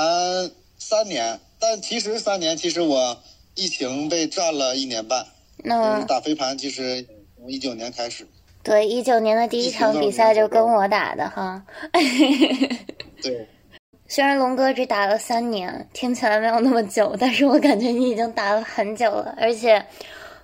[0.77, 3.17] 三年，但其实三年，其实我
[3.55, 5.25] 疫情被占了一年半。
[5.57, 7.03] 那打飞盘其实
[7.35, 8.27] 从一九年开始。
[8.61, 11.63] 对，一九年的第一场比赛就跟我打的哈。
[13.23, 13.47] 对。
[14.07, 19.35] 虽然龙哥只打了三年，听起来没有那么久，但是我感觉你已经打了很久了。
[19.39, 19.83] 而且，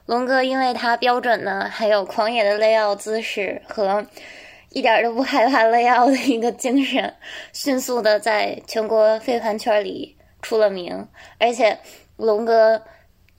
[0.07, 4.03] 龙哥因为他标准呢，还有狂野的勒奥姿势和。
[4.71, 7.13] 一点都不害怕勒奥的一个精神，
[7.53, 11.08] 迅速的在全国飞盘圈里出了名，
[11.39, 11.77] 而且
[12.17, 12.84] 龙哥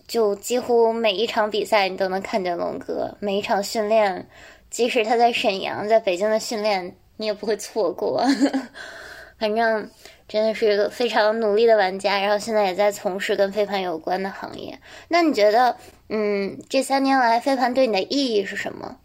[0.08, 4.28] 就几乎每一场比赛你都能看见龙哥，每一场训练，
[4.70, 8.24] 即使他在沈阳，在北京的训练你也不会错过。
[9.38, 9.90] 反正
[10.28, 14.78] 真的是一个非常努力的玩家，然后现在也在从事跟飞盘有关的行业。
[15.08, 15.76] 那你觉得，
[16.08, 18.98] 嗯，这三年来飞盘对你的意义是什么？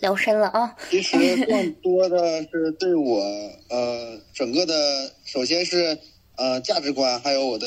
[0.00, 0.76] 聊深了啊！
[0.90, 3.20] 其实更多的是对我
[3.68, 5.98] 呃整个的，首先是
[6.36, 7.66] 呃价值观，还有我的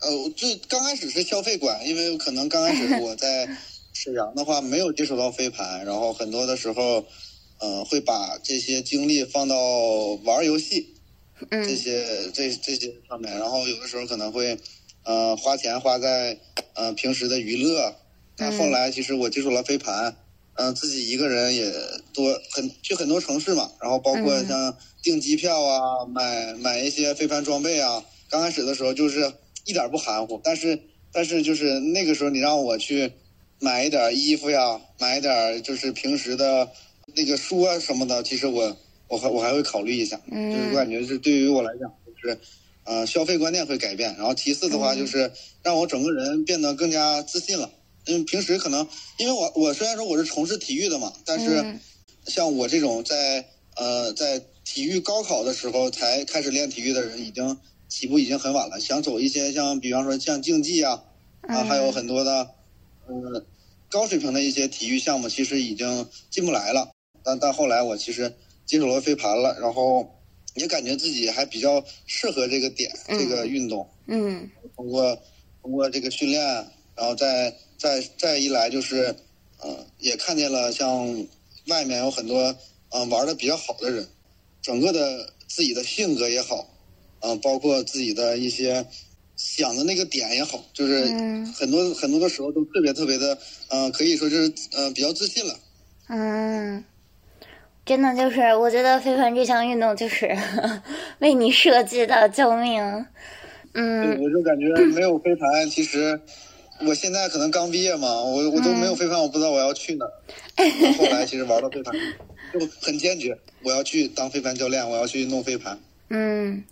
[0.00, 3.48] 呃最刚开始是消费观，因为可能刚开始我在
[3.92, 7.04] 沈阳的话没有接触到飞盘，然后很多的时候，
[7.58, 9.56] 呃会把这些精力放到
[10.24, 10.94] 玩游戏，
[11.50, 14.58] 这些这这些上面，然后有的时候可能会
[15.04, 16.38] 呃花钱花在
[16.74, 17.94] 呃平时的娱乐，
[18.36, 20.16] 但后来其实我接触了飞盘。
[20.56, 21.72] 嗯，自己一个人也
[22.14, 28.02] 多很去很多城市嘛，然后包括像订机票啊，买买一些飞盘装备啊。
[28.28, 29.32] 刚开始的时候就是
[29.66, 30.78] 一点不含糊，但是
[31.12, 33.12] 但是就是那个时候你让我去
[33.60, 36.68] 买一点衣服呀，买一点就是平时的
[37.14, 38.76] 那个书啊什么的，其实我
[39.08, 42.38] 我还我还会考虑一下，就是我感觉是对于我来讲就是
[42.84, 45.30] 呃消费观念会改变，然后其次的话就是
[45.62, 47.70] 让我整个人变得更加自信了。
[48.06, 48.86] 因为平时可能，
[49.18, 51.78] 因为我我虽然说我是从事体育的嘛，但是
[52.26, 53.44] 像我这种在
[53.76, 58.80] 呃在体育高考的时候才开始练体育的人，已经起步已经很晚了。
[58.80, 61.02] 想走一些像比方说像竞技啊
[61.42, 62.50] 啊，还有很多的
[63.06, 63.44] 呃
[63.88, 66.90] 高水平的一些体育项目，其实已经进不来了。
[67.22, 70.08] 但但后来我其实接触了飞盘了，然后
[70.54, 73.88] 也感觉自己还比较适合这个点这个运动。
[74.06, 75.16] 嗯，通过
[75.62, 77.54] 通过这个训练，然后再。
[77.78, 79.14] 再再一来就是，
[79.62, 81.14] 嗯，也看见了像
[81.68, 82.56] 外面有很多
[82.88, 84.08] 嗯玩的比较好的人，
[84.62, 86.66] 整个的自己的性格也好，
[87.20, 88.86] 嗯，包括自己的一些
[89.36, 91.04] 想的那个点也好，就是
[91.54, 93.36] 很多很多的时候都特别特别的，
[93.68, 95.54] 嗯，可以说就是嗯比较自信了。
[96.08, 96.82] 嗯，
[97.84, 100.34] 真的就是我觉得飞盘这项运动就是
[101.20, 102.82] 为你设计的，救命！
[103.74, 106.18] 嗯，我就感觉没有飞盘其实。
[106.84, 110.06] 我现在可能刚毕业嘛，我我都没有飞盘，我不知道我要去哪。
[110.98, 111.94] 后来其实玩到飞盘，
[112.52, 115.78] 就很坚决，我要去当飞盘教练，我要去弄飞盘。
[116.10, 116.64] 嗯，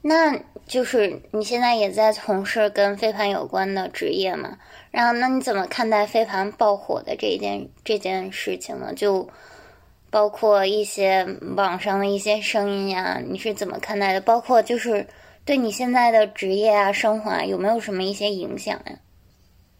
[0.00, 4.58] 那就是你现在也在从事跟飞盘有关的职业嘛？
[4.90, 8.92] 然后，那你怎么看待飞盘爆火的这一件这件事情呢？
[8.94, 9.28] 就
[10.10, 14.20] 包括一些网上的一些声音呀，你是怎么看待的？
[14.20, 15.06] 包括就是
[15.44, 18.98] 对你现在的职业啊、生活啊，有没有什么一些影响呀？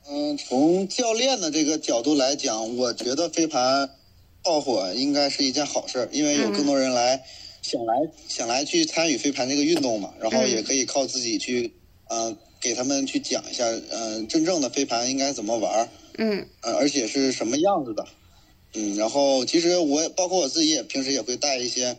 [0.08, 3.88] 嗯，从教练的这个角度来讲，我觉得飞盘
[4.42, 7.22] 爆火应该是一件好事，因为有更多人来
[7.62, 7.94] 想来
[8.28, 11.72] 想来去参与飞盘这个运动嘛，然后也可以靠自己去，
[12.08, 15.88] 呃，给他们去讲一下，呃，真正的飞盘应该怎么玩，
[16.18, 18.04] 嗯，呃，而且是什么样子的，
[18.74, 21.96] 嗯，然后其实我包括我自己也平时也会带一些，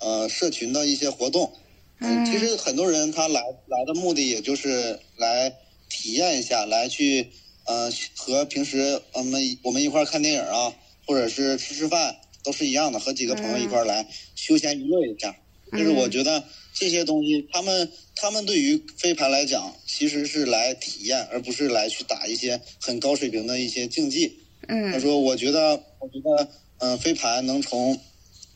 [0.00, 1.52] 呃，社群的一些活动，
[2.00, 5.54] 嗯，其实很多人他来来的目的也就是来
[5.92, 7.28] 体验一下，来去。
[7.64, 10.74] 呃，和平时我们我们一块看电影啊，
[11.06, 15.36] 或者是吃吃饭，都是一样的，和几个朋友一块来休闲娱乐一下。
[15.70, 16.42] 就是我觉得
[16.74, 24.40] 这些东西，他们他们对于飞盘来讲，其实是来体验，而不是来去打一些很高水平的一些竞技。
[24.66, 28.00] 嗯，他说，我觉得，我觉得，嗯，飞盘能从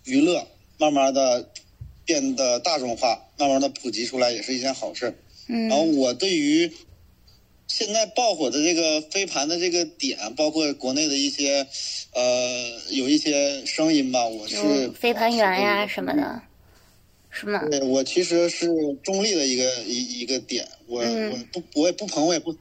[0.02, 1.48] 娱乐慢慢的
[2.04, 5.16] 变得大众化，慢慢的普及出来，也是一件好事。
[5.46, 6.72] 嗯，然后我对于。
[7.68, 11.66] 现在爆火的这个飞盘的这个点，包括国内的一些，
[12.12, 16.42] 呃，有一些声音吧，我是飞盘员呀什么的，
[17.28, 17.66] 是吗？
[17.68, 18.68] 对我其实是
[19.02, 22.60] 中立的一个一一个点，我我不我也不捧我也不踩，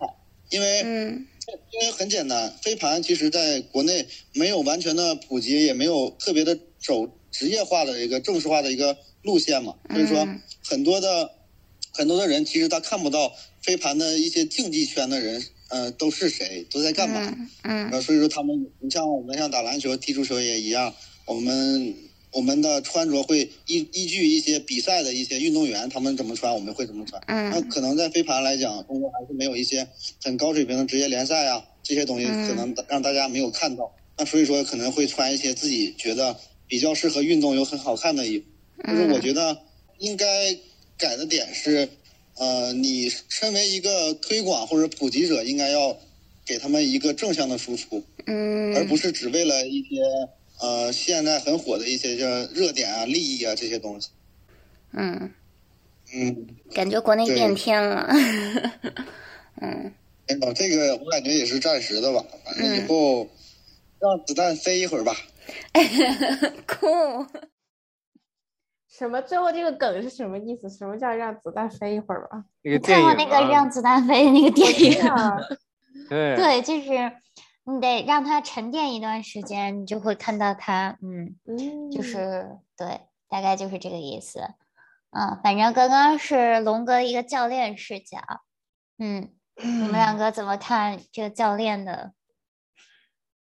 [0.50, 10.28] 因为因为很简单，飞盘其实在国内没有完全的普及，也没有特别的走职业化的一个正式化的一个路线嘛，所以说
[10.64, 11.30] 很多的
[11.94, 13.32] 很多的人其实他看不到。
[13.66, 16.64] 飞盘的一些竞技圈的人，呃，都是谁？
[16.70, 17.36] 都在干嘛？
[17.64, 20.94] 嗯，所以说他们，你像我们像打篮球、踢足球也一样，
[21.26, 21.96] 我们
[22.30, 27.20] 我们的穿着会依依据一些比赛的一些运动员，他们怎么穿，我们会怎么穿。
[27.26, 29.88] 嗯，那可能在飞盘来讲，中国还是没有一些
[30.22, 33.92] 很高水平的职业联赛啊，这些东西可能让大家没有看到。
[34.16, 36.38] 那所以说可能会穿一些自己觉得
[36.68, 38.46] 比较适合运动又很好看的衣服。
[38.88, 39.58] 就是我觉得
[39.98, 40.56] 应该
[41.00, 41.90] 改的点是。
[42.38, 45.98] 呃，你身为一个推广或者普及者，应该要
[46.46, 50.02] 给他们一个正向的输出，嗯，而不是只为了一些
[50.60, 54.10] 呃现在很火的一些叫热点啊、利益啊这些东西。
[54.92, 55.34] 嗯
[56.14, 58.08] 嗯，感觉国内变天了。
[59.62, 59.94] 嗯，
[60.28, 63.28] 哎呦，这个我感觉也是暂时的吧，反正以后
[64.00, 65.16] 让子弹飞一会儿吧。
[66.68, 67.26] 酷。
[68.98, 69.22] 什么？
[69.22, 70.70] 最后这个梗是什么意思？
[70.70, 72.46] 什么叫让子弹飞一会儿吧？
[72.64, 75.02] 你那个电影看过那个啊让子弹飞那个电影？
[75.10, 75.38] 啊，
[76.10, 77.12] 对对，就是
[77.66, 84.42] 你得让它沉淀一段时间，你就会看到它，嗯，嗯，就是对，大概就是这个意思。
[85.12, 88.18] 嗯，反正刚刚是龙哥一个教练视角，
[88.98, 92.14] 嗯，你们两 个怎么看这个教练的？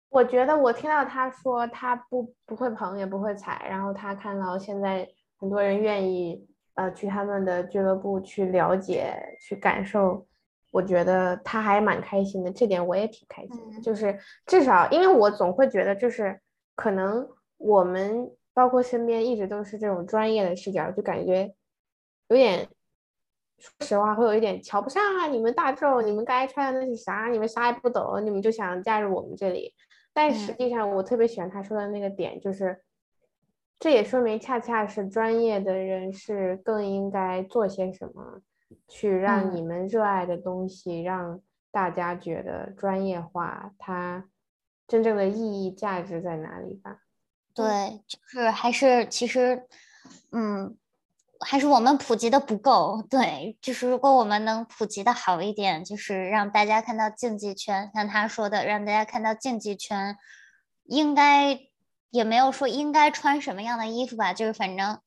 [0.09, 5.07] 我觉得我听到他说他不不会捧也不会踩，然后他看到现在
[5.43, 10.25] 很多人愿意呃去他们的俱乐部去了解、去感受，
[10.71, 13.77] 我觉得他还蛮开心的，这点我也挺开心的。
[13.77, 16.39] 嗯就是至少因为我总会觉得，就是
[16.75, 17.27] 可能
[17.57, 21.53] 我们包括身边一直都是这种专业的视角，就感觉
[22.29, 22.65] 有点。
[23.59, 25.27] 说实话，会有一点瞧不上啊！
[25.27, 27.27] 你们大众，你们该穿的那是啥？
[27.27, 29.73] 你们啥也不懂，你们就想加入我们这里。
[30.13, 32.77] 但实嗯际上，我特别喜欢他说的那个点，就是
[33.83, 38.39] 这也说明，恰恰是专业的人士更应该做些什么，
[38.87, 44.23] 去让你嗯们热爱的东西，让大家觉得专业化，它
[44.87, 46.99] 真正的意义价值在哪里吧？
[47.53, 49.67] 对，就是还是其实，
[50.31, 50.77] 嗯，
[51.41, 53.03] 还是我们普及的不够。
[53.09, 60.15] 对，就是如果我们能普及的好一点，就是让大家看到竞技圈，像他说的，让大家看到竞技圈
[60.85, 61.59] 应该
[62.13, 64.99] 也没有说应该穿什么样的衣服吧，就是反正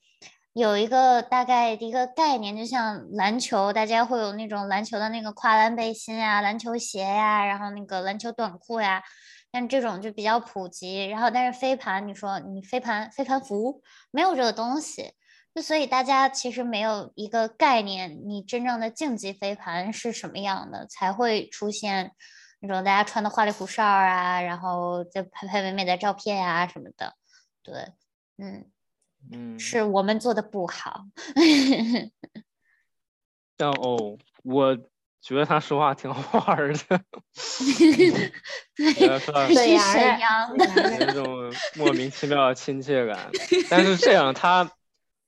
[0.52, 9.04] 有一个大概的一个概念，就像篮球，大家会有那种篮球的那个跨栏背心啊、篮球鞋呀，然后那个篮球短裤呀。
[9.52, 13.80] 但这种就比较普及，然后但是飞盘，你说你飞盘飞盘服
[14.10, 15.12] 没有这个东西，
[15.54, 22.10] 就所以大家其实没有一个概念，你真正的竞技飞盘是什么样的，才会出现
[22.66, 27.14] 那种大家穿的花里胡哨啊，然后就拍拍美美的照片呀、什么的。
[27.62, 27.92] 对，
[28.38, 28.66] 嗯，
[29.32, 31.06] 嗯，是我们做的不好。
[33.58, 34.76] 像哦，我
[35.22, 37.00] 觉得他说话挺好玩儿的，
[38.76, 41.00] 沈阳的。
[41.00, 43.30] 有一种莫名其妙的亲切感。
[43.70, 44.70] 但是这样，他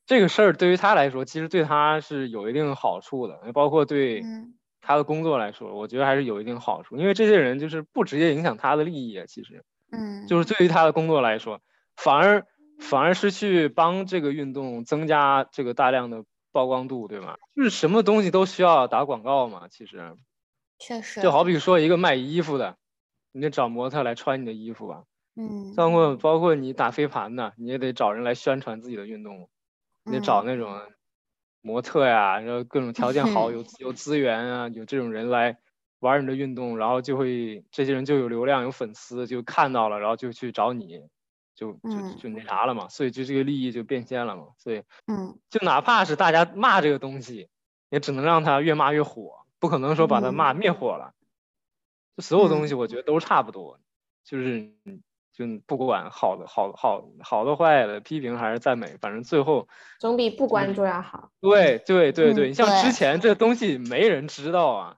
[0.06, 6.96] 这个事儿对于他来说，其实对他是有一定好处的，包括对嗯他的工作来说，我觉得还是有一定好处。
[6.96, 11.60] 因为这些人就是不直接影响他的利益啊，其实嗯，就是对于他的工作来说，
[11.96, 12.46] 反而
[12.80, 17.36] 反而是去帮这个运动增加这个大量的曝光度，对吗？
[17.56, 20.14] 就是什么东西都需要打广告嘛，其实
[20.78, 22.76] 确实，就好比说一个卖衣服的，
[23.32, 25.02] 你得找模特来穿你的衣服吧。
[25.34, 29.48] 嗯，包括包括你打飞盘的，你也得找人来宣传自己的运动，
[30.04, 30.80] 你得找嗯那种
[31.62, 35.58] 模特呀，然后各种条件好、嗯有 有资源啊，有这种人来
[36.00, 41.00] 玩你的运动，然后就会这些人就有流量、有粉丝，就看到了，然后就去找你，
[41.54, 42.22] 就就嗯。
[42.22, 45.38] 就那啥了嘛，所以就这个利益就变现了嘛，所以嗯。
[45.50, 47.48] 就哪怕是大家骂这个东西，
[47.90, 50.32] 也只能让他越骂越火，不可能说把它嗯。
[50.32, 51.12] 骂灭火了。
[52.18, 52.68] 就所有东嗯。
[52.68, 53.78] 西，我觉得都差不多，
[54.24, 54.74] 就是
[55.38, 59.68] 就不管好的好好好的坏的批评还是赞美，反正最后
[60.00, 61.30] 总比不关注要好。
[61.40, 64.96] 对对对对，嗯你像之前这东西没人知道啊，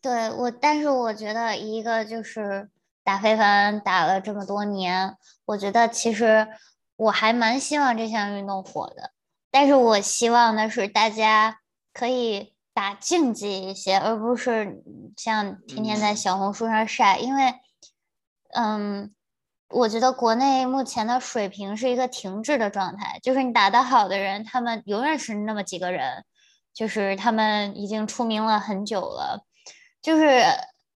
[0.00, 2.70] 对我，但是我觉得一个就是
[3.04, 6.48] 打非凡打了这么多年，我觉得其实
[6.96, 9.10] 我还蛮希望这项运动火的，
[9.50, 11.58] 但是我希望的是大家
[11.92, 14.82] 可以打竞技一些，而不是
[15.18, 16.16] 像天天在嗯。
[16.16, 17.52] 小红书上晒，因为，
[18.54, 19.12] 嗯，
[19.72, 26.24] 我觉得国内目前的水平是一个停滞的状态，就是你打得好的人，他们永远是那么几个人，
[26.74, 29.44] 就是他们已经出名了很久了。
[30.02, 30.42] 就是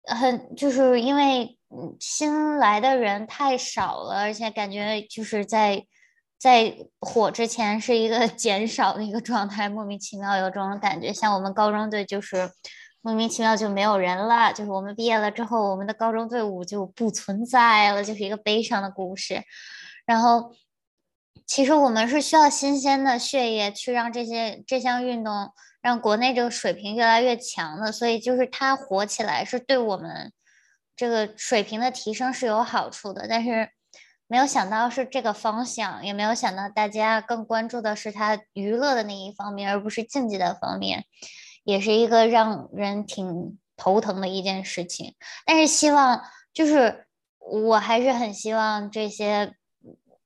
[0.06, 1.58] 很就是因为
[2.00, 5.86] 新来的人太少了，而且感觉就是在
[6.40, 11.12] 在火之前是一个 减少的一个状态，莫名其妙有这种感觉。
[11.12, 12.50] 像我们高中队就是
[13.04, 19.44] 莫名其妙就没有人了，就是我们毕业了之后，我们的高中队伍就不存在了，就是一个悲伤的故事。
[20.08, 20.56] 然后。
[21.46, 25.52] 其实我们是需要新鲜的血液去让这些这项运动
[25.82, 30.32] 让国内这个水平越来越强的，所以就是它火起来是对我们
[30.96, 33.28] 这个水平的提升是有好处的。
[33.28, 33.70] 但是
[34.26, 41.04] 没有想到是这个方向，也没有想到大家更关注的是它娱乐的那一方面，而不是竞技的方面，
[41.64, 45.16] 也是一个让人挺头疼的一件事情。
[45.46, 46.22] 但是希望
[46.54, 47.06] 就是
[47.40, 49.56] 我还是很希望这些。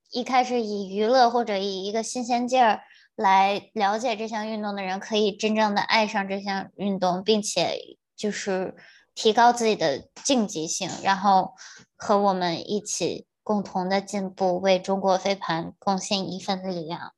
[0.10, 2.80] 一开始以娱乐或者以一个新鲜劲儿
[3.14, 7.78] 来了解这项运动的人，可以真正的爱上这项运动，并且
[8.16, 8.74] 就是
[9.14, 11.56] 提高自己的竞技性，然后
[11.98, 17.12] 和我们一起共同的进步，为中国飞盘贡献一份力量。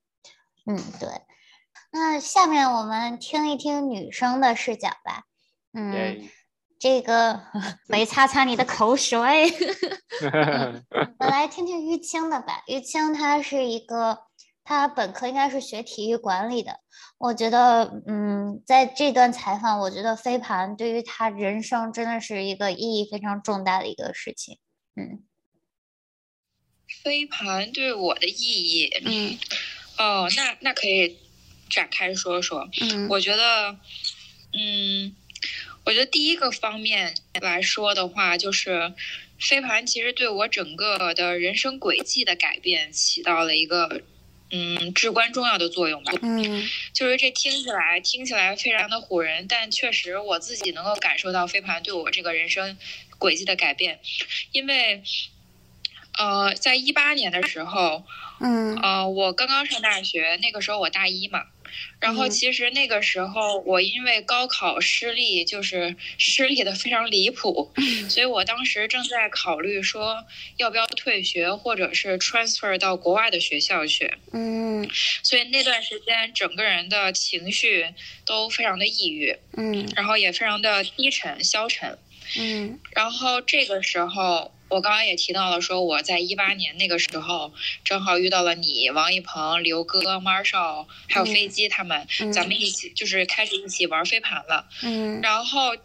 [0.65, 1.09] 嗯，对。
[1.91, 5.23] 那下面我们听一听女生的视角吧。
[5.73, 6.29] 嗯，
[6.79, 7.41] 这个
[7.89, 9.19] 没擦擦你的口水。
[11.19, 12.63] 我来听听玉清的吧。
[12.67, 14.19] 玉清她是一个，
[14.63, 16.79] 她本科应该是学体育管理的。
[17.17, 24.59] 我觉得，嗯，在这段采访，我觉得飞盘对于她人生真的是一个意义非常重大的一个事情。
[24.95, 25.23] 嗯，
[27.03, 29.37] 飞盘对我的意义，嗯，
[29.97, 31.17] 哦，那那可以。
[31.69, 33.77] 展开说说，嗯，我觉得，
[34.53, 35.15] 嗯，
[35.85, 38.93] 我觉得第一个方面来说的话，就是
[39.39, 44.01] 飞盘其实对我整个的人生轨迹的改变起到了一个，
[44.51, 46.11] 嗯，至关重要的作用吧。
[46.21, 52.77] 嗯，就是这听起来听起来非常的唬人，但确实我自己能够感受到飞盘对我这个人生
[53.17, 53.99] 轨迹的改变，
[54.51, 55.03] 因为，
[56.17, 58.03] 呃，在一八年的时候，
[58.41, 61.45] 嗯，呃，我刚刚上大学，那个时候我大一嘛。
[61.99, 67.71] 然后其实那个时候，我因为高考失利，就是 失利的非常离谱，
[68.09, 70.25] 所以我当时正在考虑说
[70.57, 74.13] 要不要退学，或者是 transfer 到国外的学校去。
[74.31, 74.89] 嗯，
[75.23, 77.85] 所以那段时间整个人的情绪
[78.25, 81.97] 都非常的抑郁，嗯，然后也非常的低沉消沉，
[82.37, 84.53] 嗯，然后这个时候。
[84.69, 87.51] 我刚刚也提到了，说我在一八年那个时候
[87.83, 94.67] 正好遇到了你、王一鹏、刘哥、Marshall，还有飞机他们，咱们一起就是开始一起玩飞盘了。
[94.83, 95.75] 嗯，然后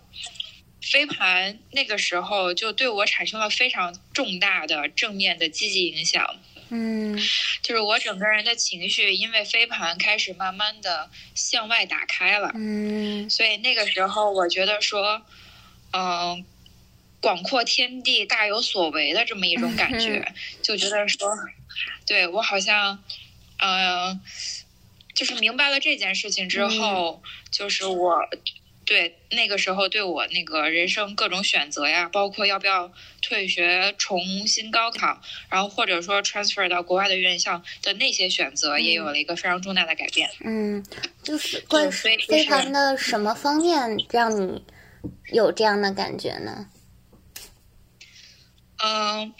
[0.82, 6.37] 飞盘那个时候就对我产生了非常重大的正面的积极影响。
[6.68, 7.18] 嗯，
[7.62, 12.51] 就是我整个人的情绪因为飞盘开始慢慢的向外打开了。
[12.55, 15.22] 嗯，所以那个时候我觉得说，
[15.93, 16.45] 嗯。
[17.24, 21.34] 广阔天地，大有所为的这么一种感觉，就觉得说，
[22.06, 23.02] 对我好像，
[23.56, 24.20] 嗯，
[25.14, 28.18] 就是明白了这件事情之后，就是我
[28.84, 40.28] 对那个时候对我那个人生各种选择呀，包括要不要退学重新高考，然后或者说 transfer 到国外的院校的那些选择，也有了一个非常重大的改变。
[40.40, 40.84] 嗯，
[41.22, 44.62] 就是关于非常的什么方面让你
[45.32, 46.68] 有这样的感觉呢？
[48.85, 49.35] 嗯，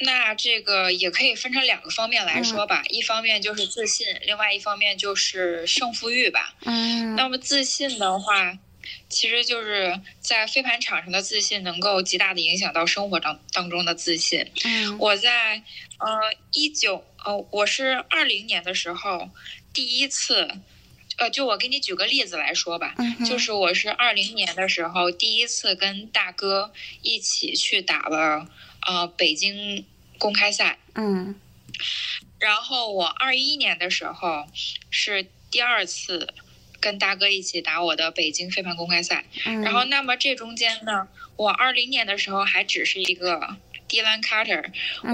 [0.00, 2.84] 那这个也可以分成两个方面来说吧。
[2.88, 6.54] 一方面就是自信，另外一方面就是胜负欲吧。
[6.64, 8.58] 嗯，那么自信的话，
[9.08, 14.50] 其实就是在飞盘场上的自信，能够极大的影响到生活当当中的自信。
[14.64, 15.62] 嗯，我在
[15.98, 16.20] 呃
[16.52, 19.30] 一九呃我是二零年的时候
[19.72, 20.48] 第一次。
[21.18, 22.94] 呃，就我给你举个例子来说吧，
[23.26, 28.48] 就是我是二零年的时候第一次跟大哥一起去打了
[28.86, 29.84] 呃北京
[30.16, 31.34] 公开赛，嗯，
[32.38, 34.46] 然后我二一年的时候
[34.90, 36.32] 是第二次
[36.80, 43.56] 跟大哥一起打我的北京飞盘公开赛，然后那么这中间呢，我二零年的时候还只是一个。
[43.88, 44.64] Dylan Carter，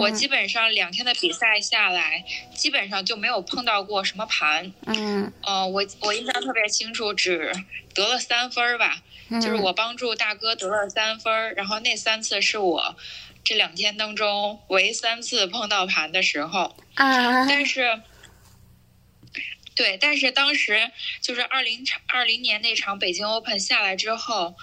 [0.00, 4.72] 我基本上两天的比赛下来，基本上就没有碰到过什么盘。
[4.86, 7.52] 嗯，呃，我我印象特别清楚，只
[7.94, 9.02] 得了三分吧，
[9.40, 12.96] 就是我帮助大哥得了三分，然后那三次是我
[13.44, 16.76] 这两天当中唯三次碰到盘的时候。
[16.94, 18.00] 啊， 但是，
[19.76, 24.56] 对，但是当时就是二零场二零年那场北京 Open 下来之后。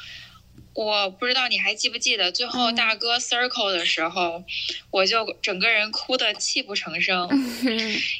[0.73, 4.43] 我不知道你还记不记得，最后大哥 circle 的时候，
[4.89, 7.29] 我就整个人哭得泣不成声，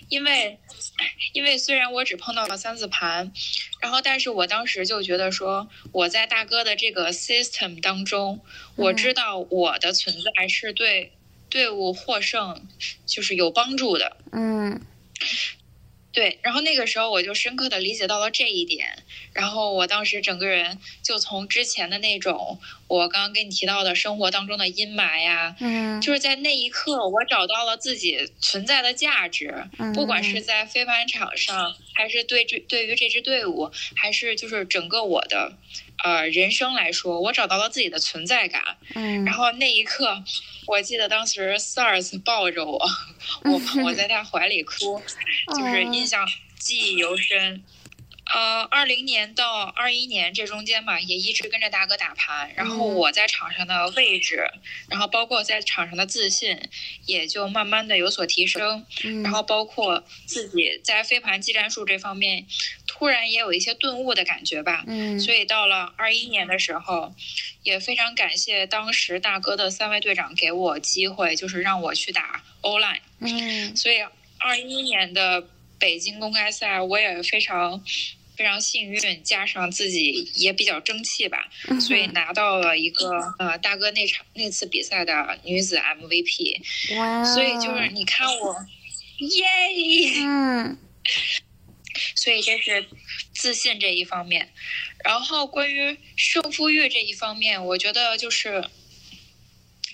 [0.10, 0.60] 因为，
[1.34, 3.32] 因为虽然我只碰到了三次盘，
[3.80, 8.42] 然后但是我当时就觉得说，我在大哥的这个 system 当中，
[8.76, 11.14] 我知道我的存在是对
[11.50, 12.68] 队伍获胜
[13.06, 14.18] 就是有帮助的。
[14.34, 14.82] 嗯。
[16.14, 19.04] 对，然后那个时候我就深刻的理解到了这一点，
[19.34, 35.58] 然后我当时整个人就从之前的那种我刚刚跟你提到的生活当中的阴霾呀，嗯，就是在那一刻我找到了自己存在的价值，嗯不管是在飞盘场上，还是对这对于这支队伍，还是就是整个我的
[36.04, 40.24] 呃人生来说，我找到了自己的存在感，嗯，然后那一刻。
[40.68, 42.80] 我记得当时 SARS 抱着我，
[43.44, 45.02] 我我在他怀里哭，
[45.58, 46.26] 就是印象
[46.60, 47.64] 记忆犹深。
[48.34, 54.50] 呃，二零年到二一年这中间嘛，也一直跟着大哥打盘，然后我在场上的位置，
[54.88, 56.58] 然后包括在场上的自信，
[57.06, 58.86] 也就慢慢的有所提升。
[59.22, 62.46] 然后包括自己在飞盘技战术这方面，
[63.02, 64.84] 突然也有一些顿悟的感觉吧。
[64.86, 65.20] 嗯。
[65.20, 67.12] 所以到了二一年的时候，
[67.64, 73.02] 也非常感谢当时大哥的三位队长给我机会，就是让我去打欧莱。
[73.20, 73.76] 嗯。
[73.76, 73.98] 所以
[74.38, 75.48] 二一年的。
[75.82, 77.84] 北京公开赛，我也非常
[78.38, 81.50] 非常幸运，加上自己也比较争气吧，
[81.80, 86.62] 所以拿到了一个呃大哥那场那次比赛的女子 MVP。
[86.98, 87.26] 哇！
[87.26, 88.56] 所以就是你看我，
[89.18, 90.22] 耶！
[90.24, 90.78] 嗯。
[92.16, 92.86] 所以这是
[93.34, 94.52] 自信这一方面，
[95.04, 98.64] 然后关于胜负欲这一方面，我觉得就是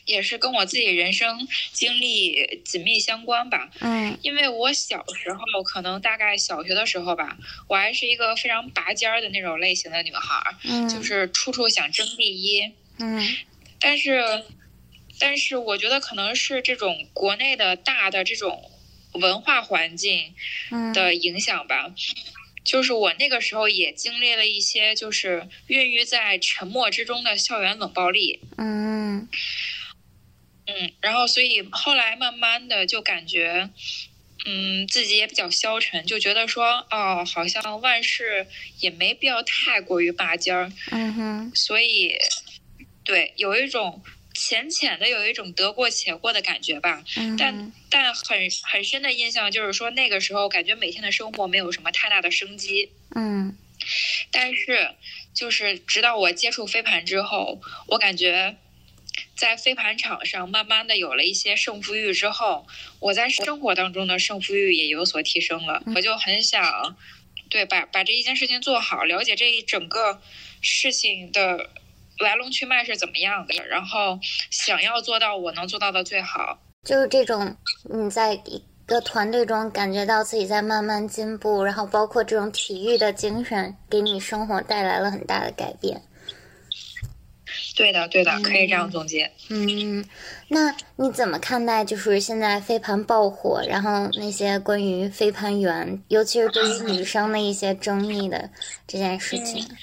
[0.06, 3.70] 也是跟我自己人生经历紧密相关吧。
[3.80, 7.38] 嗯，因为我小时候可能大概小学的时候吧，
[7.68, 12.72] 我还是一个非常拔尖儿的那种类型的女孩，嗯，就是处处想争第一。
[13.00, 13.28] 嗯，
[13.80, 14.44] 但是
[15.20, 18.72] 但是我觉得可能是这种国内的大的这种。
[19.20, 20.34] 文化环境
[20.94, 21.94] 的影响吧，
[22.64, 28.40] 就是我那个时候也经历了一些，就是孕育在沉默之中的校园冷暴力。
[28.58, 29.28] 嗯
[30.66, 33.70] 嗯，然后所以后来慢慢的就感觉，
[34.46, 38.48] 嗯，自己也比较消沉，就觉得说，哦，好像万事
[38.80, 40.72] 也没必要太过于拔尖儿。
[40.92, 42.16] 嗯哼，所以
[43.04, 44.04] 对，有一种。
[44.38, 47.04] 浅浅的有一种得过且过的感觉吧，
[47.40, 53.58] 但但很很深的印象就是说那个时候感觉每天的生活没有什么太大的生机，嗯，
[54.30, 54.92] 但是
[55.34, 58.58] 就是直到我接触飞盘之后，我感觉
[59.36, 62.68] 在飞盘场上慢慢的有了一些胜负欲之后，
[63.00, 66.96] 我在生活当中的胜负欲也有所提升了，我就很想
[67.50, 70.22] 对把把这一件事情做好，了解这一整个
[70.62, 71.72] 事情的。
[72.20, 73.64] 来龙去脉是怎么样的？
[73.68, 86.02] 然后想要做到我能做到的最好，就是这种你在一个团队中感觉到自己在慢慢进步，然后包括这种体育的精神给你生活带来了很大的改变。
[87.76, 89.32] 对的，对的，可以这样总结。
[89.50, 90.04] 嗯，
[90.48, 98.50] 那你怎么看待就是现在飞盘爆火，然后那些关于飞盘员，尤其是对于女生的一些争议的
[98.88, 99.64] 这件事情？
[99.70, 99.78] 嗯，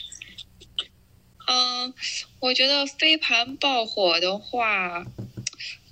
[2.41, 5.05] 我觉得飞盘爆火的话，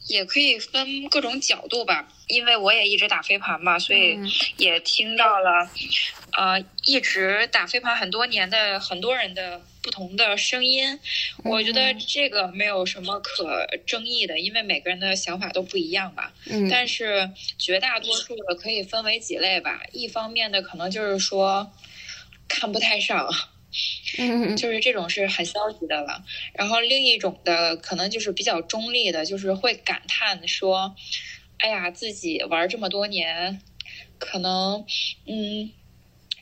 [0.08, 2.08] 也可以分各种角度吧。
[2.28, 4.18] 因为我也一直打飞盘嘛，所以
[4.56, 5.68] 也听到了，
[6.32, 10.98] 呃，一直打飞盘很多年的很多人的不同的声音。
[11.44, 16.32] 我觉得这个没有什么可争议的，因为每个人的想法都不一样吧。
[16.46, 16.70] 嗯。
[16.70, 19.82] 但是绝大多数的可以分为几类吧。
[19.92, 21.70] 一方面的可能就是说，
[22.48, 23.28] 看不太上。
[24.18, 26.24] 嗯， 就是这种是很消极的了。
[26.54, 30.94] 然后另一种的可能就是比较中立的，就是会感叹说
[31.58, 33.60] ：“哎呀，自己玩这么多年，
[34.18, 34.84] 可能
[35.26, 35.70] 嗯，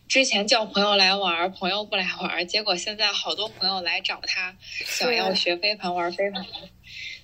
[0.08, 6.44] 之前叫朋友来玩，朋友不来玩，结果现在好多朋友来找他，想要学飞盘玩飞盘。”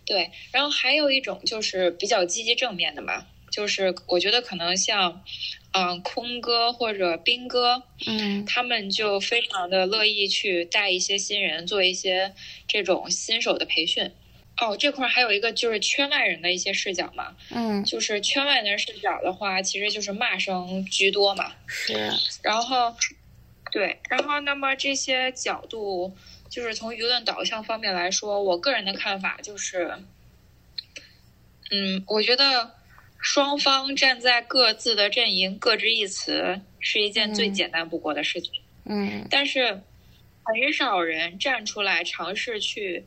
[0.06, 0.30] 对。
[0.52, 5.22] 然后还有一种就是比较积极正面的嘛，就是我觉得可能像。
[5.78, 12.32] 嗯，空哥或者兵哥，嗯，他们就非常的乐意去带一些新人，做一些
[12.66, 14.10] 这种新手的培训。
[14.56, 21.52] 哦，这块还有一个就是圈外人的一些视角嘛，嗯，就是圈外人视角的话，其实就是骂声居多嘛。
[21.66, 22.10] 是。
[22.40, 22.96] 然后，
[23.70, 26.16] 对，然后那么这些角度，
[26.48, 29.98] 就是从舆论导向方面来说，我个人的看法就是，
[31.70, 32.76] 嗯，我觉得。
[33.18, 38.52] 双方站在各自的阵营，各执一词，是一件最简单不过的事情。
[38.84, 39.80] 嗯，但是
[40.44, 43.04] 很少人站出来尝试去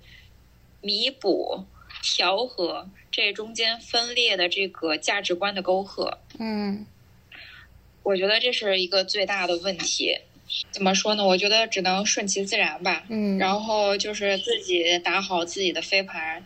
[0.81, 1.63] 弥补、
[2.03, 6.19] 调和这中间分裂的这个价值观的沟壑。
[6.37, 6.85] 嗯，
[8.03, 10.17] 我觉得这是一个最大的问题。
[10.71, 11.23] 怎么说呢？
[11.23, 13.05] 我觉得只能顺其自然吧。
[13.07, 16.43] 嗯，然后就是自己打好自己的飞盘。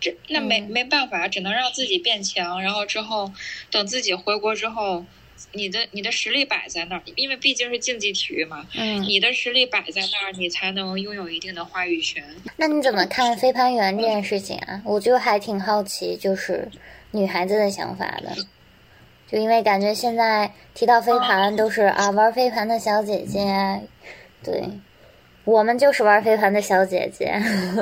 [0.00, 3.32] 这那没没办法，只能让自己变强，然后之后
[3.70, 5.04] 等自己回国之后，
[5.52, 12.22] 你的你的实力摆在那儿，因为毕竟是竞技体育嘛，嗯，你的实力摆在那儿，你才能拥有一定的话语权。
[12.56, 14.82] 那你怎么看飞盘员这件事情啊？
[14.84, 16.68] 我就还挺好奇，就是
[17.10, 18.36] 女孩子的想法的，
[19.30, 23.80] 就因为感觉现在提到飞盘都是啊玩飞盘的小姐姐，
[24.42, 24.62] 对。
[25.46, 27.32] 我们就是玩飞盘的小姐姐，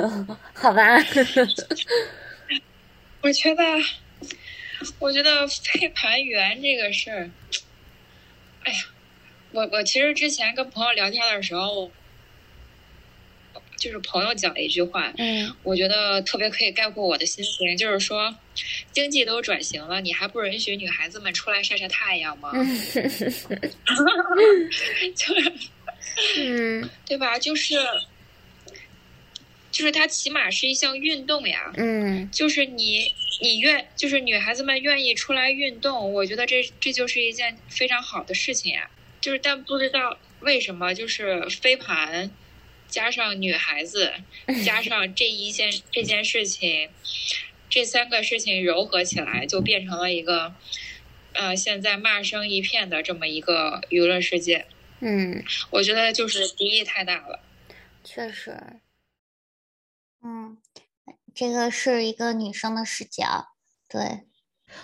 [0.53, 0.97] 好吧？
[3.21, 3.63] 我觉得，
[4.99, 7.27] 我觉得飞盘员这个事儿，
[8.63, 8.77] 哎呀，
[9.51, 11.89] 我我其实之前跟朋友聊天的时候，
[13.77, 18.35] 就是朋友讲了一句话，嗯，我觉得特别可以概括我的心情，就是说，
[18.91, 22.51] 经济都转型了，你还不允许女孩子们出来晒晒太阳吗？
[25.15, 25.51] 就是。
[26.37, 27.37] 嗯，对吧？
[27.37, 27.75] 就是，
[29.71, 31.73] 就是它起码是一项运动呀。
[31.75, 38.89] 嗯，就是你，你愿就是女孩子们愿意出来运动，我觉得这这就是一件非常好的事情呀。
[39.19, 42.31] 就是但不知道为什么，就是飞盘
[42.87, 44.13] 加上女孩子
[44.63, 46.89] 加上这一件这件事情，
[47.69, 50.53] 这三个事情糅合起来，就变成了一个
[51.33, 54.67] 呃现在骂声一片的这么一个娱乐世界。
[54.99, 57.39] 嗯，我觉得就是敌意太大了。
[58.03, 58.57] 确实，
[60.23, 60.57] 嗯。
[61.33, 63.49] 这个是一个女生的视角，
[63.89, 64.25] 对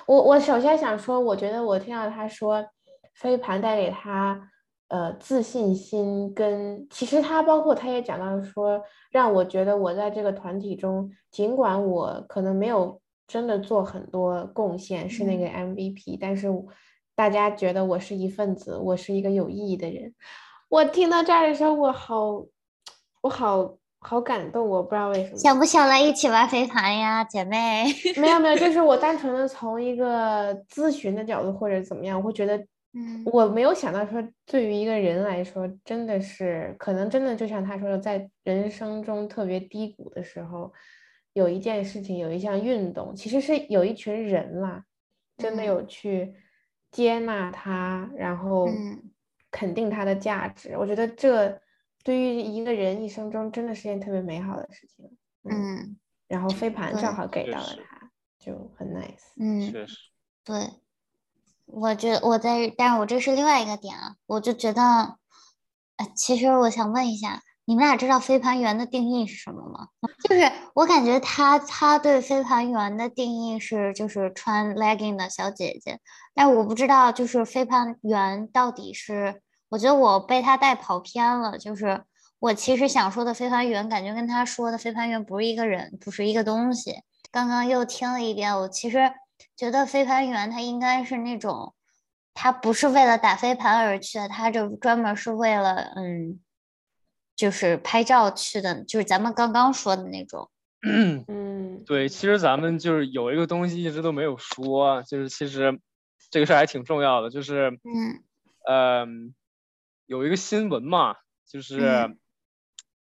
[0.05, 2.67] 我，我首先想说，我觉得我听到他说
[3.15, 4.51] 飞盘带给他
[4.89, 16.49] 呃自信心，跟其实他包括他也讲到说，让我觉得我在这个团体中，尽管我可能没有真的做很多贡献，是那个 MVP，但是
[17.21, 20.11] 大家觉得我是一份子，我是一个有意义的人。
[20.69, 22.43] 我听到这儿的时候，我好，
[23.21, 23.77] 我好。
[24.03, 25.37] 好感动，我不知道为什么。
[25.37, 27.85] 想不想来一起玩飞盘呀，姐妹？
[28.17, 32.57] 没有没有，就是我单纯的从一个咨询的角度或者怎么样，我会觉得，
[32.95, 40.73] 嗯，我没有想到说，对于一个人来说，真的是可能真的就像他说的，在人生中特别低谷的时候，
[41.33, 44.83] 有一件事情，有一项运动，其实是有一群人啦，
[45.37, 46.33] 真的有去
[46.91, 48.67] 接纳他，然后
[49.49, 50.77] 肯定他的价值。
[50.77, 51.59] 我觉得这。
[52.03, 55.05] 对于一个人一生中，真的是件特别美好的事情。
[55.43, 55.95] 嗯，
[56.27, 59.21] 然后飞盘正好给到了他，就很 nice。
[59.37, 59.71] 嗯，
[60.43, 60.67] 对，
[61.67, 64.81] 我觉得我在，但是我这是另外一个点啊，我就觉得，
[65.97, 69.87] 呃，其实我想问一下，你们俩知道飞盘员的定义是什么吗？
[70.27, 75.97] 就是我感觉他他对飞盘员的定义是就是穿 legging 的小姐姐，
[76.35, 79.41] 但我不知道就是飞盘员到底是。
[79.69, 82.03] 我觉得我被他带跑偏了，就是
[82.39, 87.03] 我其实想说的飞盘员，感觉跟他说的飞盘员不是一个人，不是一个东西。
[87.31, 89.13] 刚刚又听了一遍，我其实
[89.55, 91.73] 觉得飞盘员他应该是那种，
[92.33, 96.37] 他不是为了打飞盘而去的，他就专门是为了嗯，
[97.41, 100.47] 就是拍照去的，就是咱们刚刚说的那种。
[100.83, 105.79] 嗯，对，其实咱们就是有一个东西一直都没有说，就是其实
[106.29, 108.21] 这个事儿还挺重要的，就是嗯
[108.67, 109.07] 呃。
[110.05, 111.15] 有一个新闻嘛，
[111.47, 112.15] 就是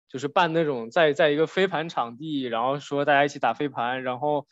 [0.07, 4.45] 就是办那种在在一个飞盘场地，然后说大家一起打飞盘，然后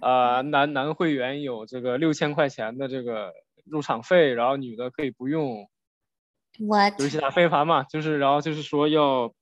[0.00, 3.32] 呃男男会员有这个六千块钱的这个
[3.66, 5.68] 入场费，然后女的可以不用。
[6.60, 9.32] 我一起打飞盘嘛，就是然后就是说要，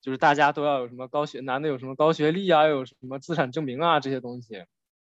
[0.00, 4.64] 就是大家都要有什么高学男的有什么高学历啊，有什么资产证明啊这些东西。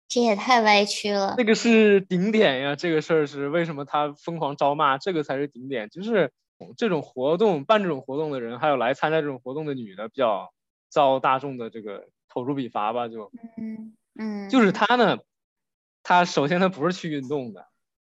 [0.09, 1.35] 这也太歪曲了。
[1.37, 5.91] 那个是顶点呀，这个事儿是为什么他疯狂招骂，这个才是顶点。
[5.91, 6.33] 就是
[6.79, 10.51] 这种活动办这种活动的人，还有来参加这种活动的女的，比较
[10.89, 13.09] 遭大众的这个口诛笔伐吧。
[13.09, 15.19] 就嗯嗯，就是他呢，
[16.03, 17.67] 他首先他不是去运动的，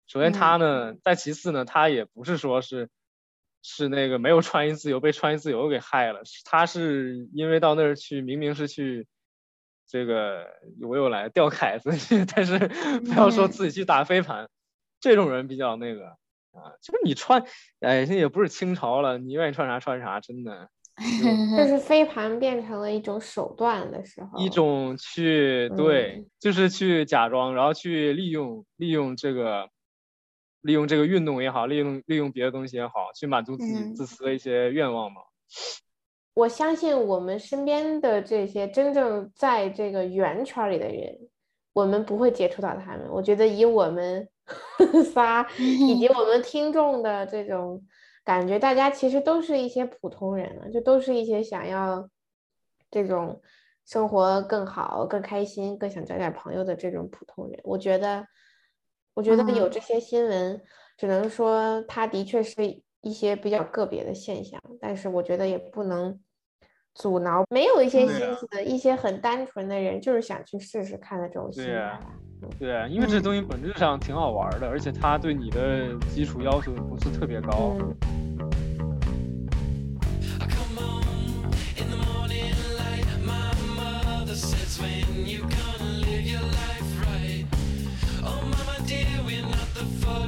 [0.07, 2.89] 首先他呢，再其次呢，他也不是说是
[3.61, 9.07] 是那个没有穿衣自由被穿衣自由给害了，他是因为到那儿去，明明是去。
[9.85, 10.47] 这个
[10.81, 12.57] 我又来钓凯子去， 但是
[13.05, 14.49] 不要说自己去打飞盘，
[14.99, 16.07] 这种人比较那个
[16.51, 17.43] 啊，就是你穿，
[17.81, 20.69] 哎，这也不是清朝了，你愿意穿啥穿啥，真的。
[21.57, 29.69] 就是飞盘变成了一种手段的时候，一种去对，就是去假装，然后去利用利用这个，
[30.63, 35.21] 利用这个运动也好，利用利用别的东西也好，去满足自己自私的一些愿望嘛。
[36.33, 41.15] 我相信我们身边的这些真正在这个圆圈里的人，
[41.73, 43.07] 我们不会接触到他们。
[43.11, 44.27] 我觉得以我们
[45.13, 47.85] 仨以及我们听众的这种
[48.23, 52.09] 感觉，大家其实都是一些普通人了，就都是一些想要
[52.89, 53.39] 这种
[53.85, 57.59] 生活更好、更开心、更想交点朋友的这种普通人。
[57.63, 58.25] 我觉得，
[59.15, 60.59] 我觉得有这些新闻，
[60.97, 66.19] 只能说它的确是一些比较个别的现象，但是我觉得也不能
[66.95, 67.43] 阻挠。
[67.49, 71.99] 没有一些心思的，一些很单纯的人，就是想去试试看的这种心态。
[72.59, 77.77] 对，因为这东西本质上挺好玩的，而且它对你的基础要求不是特别高。
[80.49, 81.03] come on
[81.77, 85.05] in the morning light my mother says we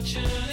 [0.05, 0.44] fortune.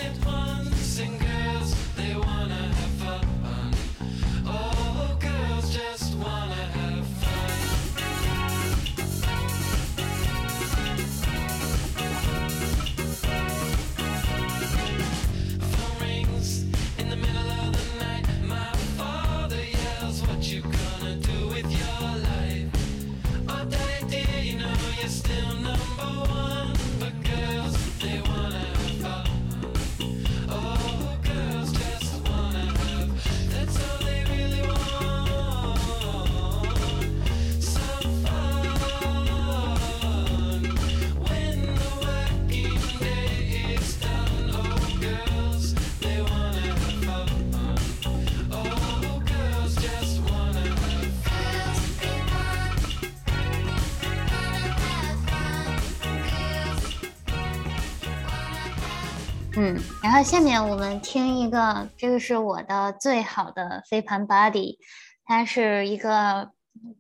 [60.03, 64.76] 然后下面我们听一个，这个是我的最好的飞盘 buddy，
[65.24, 66.50] 他是一个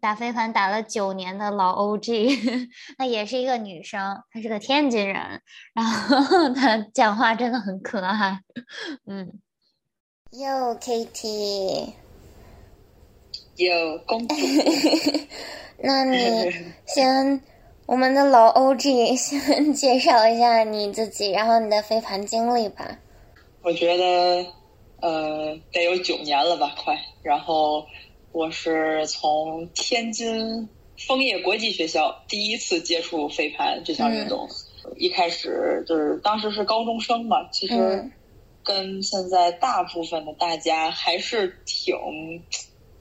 [0.00, 5.40] 打飞盘打了九年的老 OG， 那也是一个女生，她是个天津人，
[5.74, 8.40] 然后 她讲话真的很可爱。
[9.06, 9.40] 嗯
[10.30, 11.94] ，Yo Katie，
[13.56, 14.34] 有公主，
[15.82, 16.52] 那你
[16.86, 17.40] 先。
[17.92, 22.98] 我们的老 OG 先介绍一下你自己，然后你的飞盘经历吧。
[23.60, 24.46] 我觉得，
[25.02, 26.98] 呃，得有九年了吧，快。
[27.22, 27.84] 然后
[28.32, 30.66] 我是从天津
[31.06, 34.48] 枫叶国际学校第一次接触飞盘这项运动，
[34.96, 38.10] 一开始就是当时是高中生嘛，其实
[38.64, 41.94] 跟现在大部分的大家还是挺。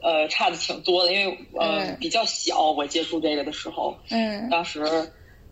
[0.02, 4.84] 呃，差的挺多的，因为呃比较小，我接触这个的时候，嗯，当时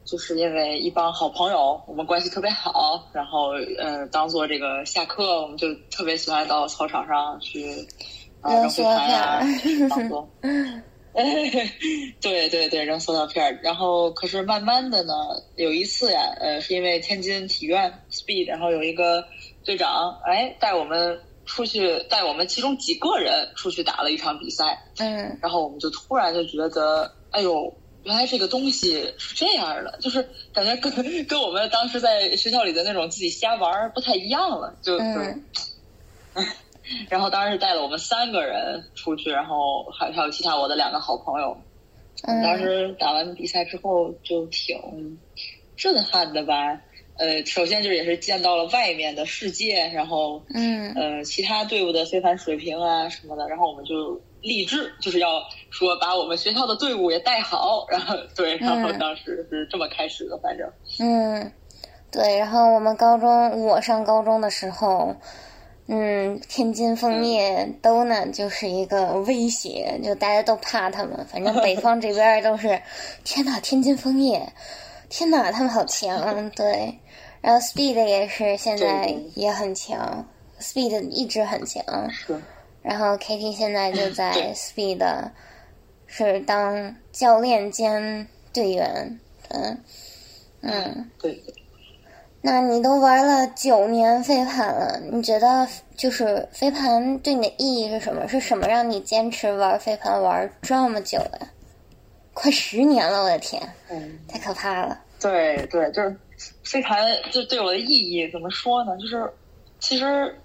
[0.06, 7.64] 就是因为一帮好朋友，我们关系特别好，然后呃，当做这个下课，我们就特别喜欢到操场上去
[8.42, 9.40] 扔飞盘啊，
[9.90, 10.28] 当做，
[12.22, 15.14] 对对对，扔塑料片然后可是慢慢的呢，
[15.58, 19.24] 有一次呀，呃，是因为天津体院 speed，然后有一个
[19.64, 21.20] 队长哎带我们。
[21.50, 27.74] 出去带我们其中几个人出去打了一场比赛，嗯，然后我们就突然就觉得，哎呦，
[28.04, 35.04] 原来这个东西是这样的，就是感觉跟跟我们当时在学校里的那种自己瞎玩不太一样了，就就，
[37.10, 41.58] 然后当时带了我们三个人出去，然后还还有其他我的两个好朋友，
[42.22, 45.18] 当时打完比赛之后就挺
[45.76, 46.80] 震撼的吧。
[47.20, 60.66] 呃，首先就是也是见到了外面的世界，然后，嗯，呃，其他队伍的非凡水平啊什么的，然后我们就立志就是要说把我们学校的队伍也带好，然后对，然后当时是这么开始的，反正，
[61.00, 61.52] 嗯，
[62.10, 65.14] 对，然后我们高中，我上高中的时候，
[65.88, 72.82] 嗯，天津枫叶都呢就是一个威胁，就大家都怕他们，反正北方这边都是，
[73.26, 74.42] 天呐，天津枫叶，
[75.10, 76.98] 天呐，他们好强，对。
[77.42, 80.28] 然后 Speed 也是现在也很强
[80.60, 82.10] ，Speed 一直很强。
[82.12, 82.40] 是。
[82.82, 85.30] 然后 KT 现在就在 Speed，
[86.06, 89.20] 是当教练兼队员。
[89.50, 89.78] 嗯
[90.62, 91.10] 嗯。
[91.22, 91.42] 对。
[92.42, 95.68] 那你都玩了九年飞盘了，你觉得
[95.98, 98.28] 就是飞盘对你的意义是什么？
[98.28, 101.40] 是什么让你坚持玩飞盘玩这么久的？
[102.34, 103.62] 快十年了，我的天！
[103.90, 104.20] 嗯。
[104.28, 105.00] 太可怕了。
[105.20, 106.16] 对对，就是。
[106.64, 108.98] 飞盘就对我的意义怎么说呢？
[108.98, 109.32] 就是
[109.80, 110.40] 其实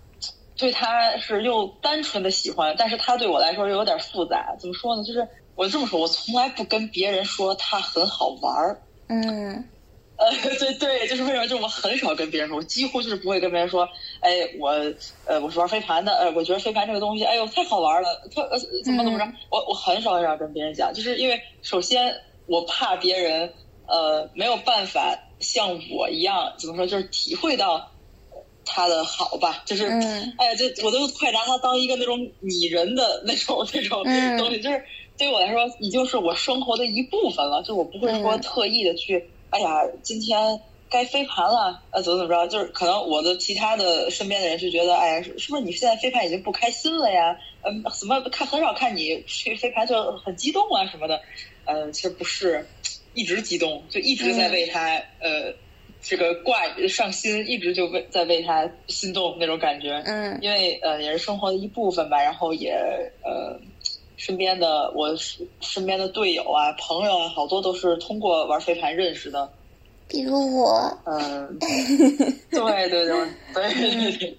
[0.57, 4.55] 对他是又单纯的喜欢，但是他对我来说又有点复杂。
[4.59, 5.03] 怎么说呢？
[5.05, 8.81] 就是我这么说，我从来不跟别人说他很好玩儿。
[9.09, 9.69] 嗯，
[10.17, 11.47] 呃，对对，就是为什么？
[11.47, 13.89] 就是我很少跟别人说，我几乎就是不会跟别人说，
[14.21, 14.71] 哎，我
[15.27, 19.27] 呃我是玩飞盘的，呃，我觉得飞盘这个东西，哎呦太好玩了，特呃怎么怎么着？
[19.51, 22.15] 我我很少很少跟别人讲，就是因为首先
[22.47, 23.53] 我怕别人
[23.87, 25.19] 呃没有办法。
[25.45, 27.93] 像我一样，怎么说，就是体会到
[28.65, 29.87] 他的好吧，就是，
[30.39, 34.03] 哎呀，就我都快拿他当一个那种拟人的那种那种
[34.39, 34.83] 东西，就是
[35.19, 37.63] 对于我来说，已经是我生活的一部分了。
[37.63, 47.37] 就我不会说特意的去，哎呀，今天该飞盘了，呃，怎么怎么着，就是可能我的其他的身边的人是觉得，哎呀，是不是你现在飞盘已经不开心了呀？
[47.63, 51.21] 嗯，怎么看很少看你去飞盘就很激动啊什么的？
[51.67, 52.67] 嗯，其实不是。
[53.15, 55.55] 一直激动，就一直在为他呃，
[56.03, 60.03] 这个挂上心，一直就为在为他心动那种感觉。
[60.05, 62.73] 嗯，因为呃也是生活的一部分吧，然后也
[63.23, 63.59] 呃
[64.17, 65.15] 身边的我
[65.61, 69.49] 身边的队友啊、朋友啊，好多都是通过玩飞盘认识的。
[70.07, 70.99] 比如我。
[71.07, 71.59] 嗯。
[71.59, 73.07] 对对对
[73.55, 74.39] 对对对。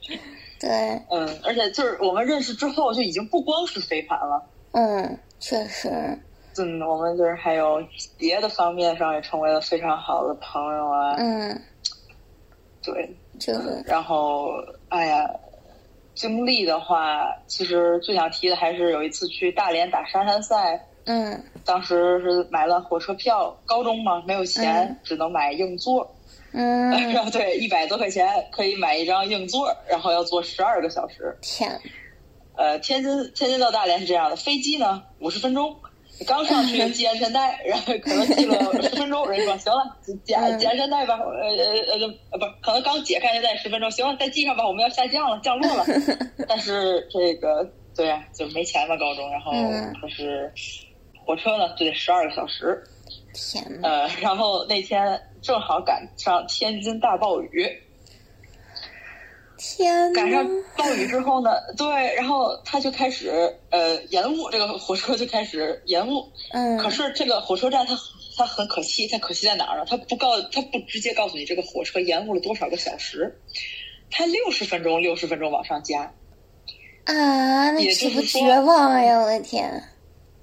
[0.59, 0.69] 对。
[1.09, 4.43] 嗯，而且就是我们认识之后，就已经不光是飞盘了。
[4.71, 5.89] 嗯，确实。
[6.57, 7.83] 嗯，我们就是还有
[8.17, 11.15] 别的方面上也成为了非常好的朋友啊。
[11.17, 11.61] 嗯，
[12.81, 13.83] 对，就是。
[13.85, 14.51] 然后，
[14.89, 15.29] 哎呀，
[16.13, 20.87] 经历的话，其实最想提的还是有一次去大连打沙滩赛。
[21.05, 21.43] 嗯。
[21.65, 26.09] 当时是买了火车票，高中嘛没有钱，只能买硬座。
[26.53, 26.89] 嗯。
[27.11, 31.37] 然后对，一百多块钱可以买一张硬座，然后要坐十二个小时。
[31.41, 31.77] 天。
[32.55, 35.75] 呃，天津天津到大连是这样的，飞机呢五十分钟。
[36.19, 40.33] 你刚上去系安全带，然后可能系了十分钟，人说行了，解解
[40.67, 45.85] 安全带吧，呃呃呃不，可能刚解开安全带十分钟，行了，再系上吧，我们要下降了，降落了。
[46.47, 49.51] 但是这个对呀，就没钱嘛，高中，然后
[50.01, 50.51] 可是
[51.25, 52.81] 火车呢就得十二个小时。
[53.33, 57.69] 天呃，然后那天正好赶上天津大暴雨，
[59.57, 60.45] 天，赶上
[60.77, 66.31] 暴雨之后呢，对，然后他就开始呃延误，这个火车就开始延误。
[66.51, 66.77] 嗯。
[66.77, 67.95] 可是这个火车站它
[68.37, 69.85] 它很可惜，它可惜在哪儿呢？
[69.87, 73.39] 它不告，它不直接告诉你这个火车延误了多少个小时，
[74.11, 76.13] 它六十分钟，六十分钟往上加。
[77.05, 79.19] 啊，那岂不绝望呀！
[79.19, 79.83] 我的天。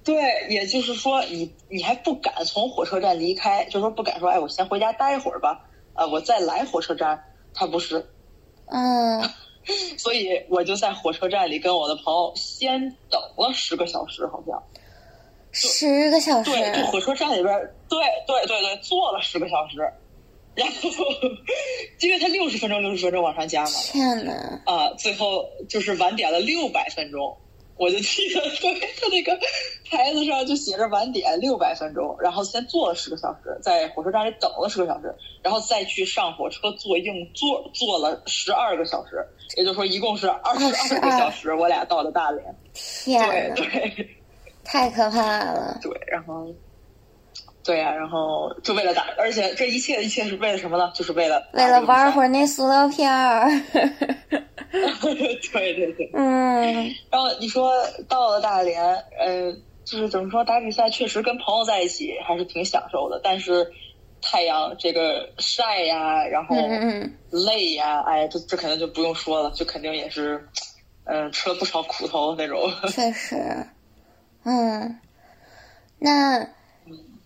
[0.03, 7.23] 对，也就是说，你你还不敢从火车站离开，就说不敢说，哎，我先回家待一会儿吧，呃，我再来火车站。
[7.53, 8.05] 他不是。
[8.73, 9.29] 嗯，
[9.97, 14.61] 所以我就在火车站里跟我的朋友先等了十个小时，好像
[15.51, 16.51] 十个小时。
[16.51, 17.53] 对，就火车站里边，
[17.87, 19.77] 对对对对，坐了十个小时，
[20.55, 20.73] 然后
[22.01, 27.37] 因为他六十分钟六十分钟往上加嘛，天呐，啊，最后就是晚点了六百分钟。
[27.75, 29.37] 我就记得，对 他那个
[29.89, 39.25] 牌子上就写着晚点六百分钟，然后先坐了十个小时，在火车站里等了十个小时，然后再去上火车坐硬座，坐了十二个小时，
[39.57, 40.65] 也就是说一共是二十
[40.95, 42.55] 二个小时，我俩到了大连。
[42.73, 44.09] 天对对，
[44.63, 45.77] 太可怕了。
[45.81, 46.47] 对，然后，
[47.63, 50.91] 对呀，然后就为了打，而且这一切一切是为了什么呢？
[50.93, 53.49] 就是为了为了玩会儿那塑料片儿。
[55.01, 55.13] 对
[55.75, 56.73] 对对，嗯，
[57.11, 57.71] 然后你说
[58.09, 58.83] 到了大连，
[59.19, 59.53] 呃，
[59.85, 63.21] 就是怎么说打比赛，确实跟朋友在一起还是挺享受的。
[63.23, 63.71] 但是
[64.21, 66.55] 太阳这个晒呀，然后
[67.29, 70.45] 累呀，哎，这这肯定就不用说了，就肯定也是，
[71.05, 72.59] 嗯，吃了不少苦头那种。
[72.91, 73.37] 确实，
[74.43, 74.99] 嗯，
[75.99, 76.45] 那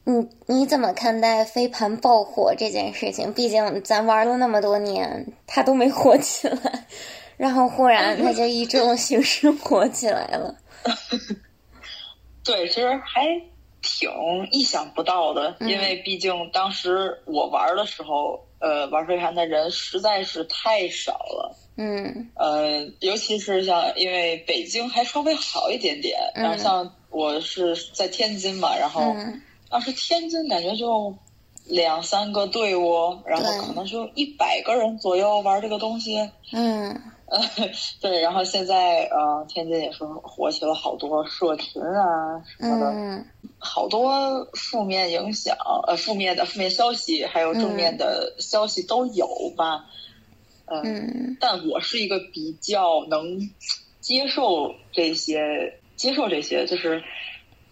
[0.10, 3.34] 你你怎么看待飞盘爆火这件事情？
[3.34, 6.86] 毕竟咱玩了那么多年，它都没火起来。
[7.36, 10.56] 然后忽然，它就以这种形式火起来了。
[12.42, 13.26] 对，其实还
[13.82, 14.10] 挺
[14.50, 21.56] 意想不到的，因为毕竟当时我玩的时候，呃，玩飞盘的人实在是太少了。
[21.76, 22.30] 嗯。
[22.36, 29.14] 呃，尤其是像，因为北京还稍微好一点点，然后像我是在天津嘛，然后
[29.70, 31.16] 当时天津感觉就
[31.66, 36.30] 两三个队伍，然后可能就一百个人左右玩这个东西。
[36.54, 37.02] 嗯。
[37.30, 37.42] 呃，
[38.00, 43.26] 对，然后现在呃，天津也是火起了好多社群啊什么的，
[43.60, 45.54] 好多负面影响，
[45.86, 49.88] 呃，负面的负面消息，还有正面的消息都有吧。
[50.68, 53.50] 嗯，但我是一个比较能
[54.00, 57.04] 接受这些，接受这些，就是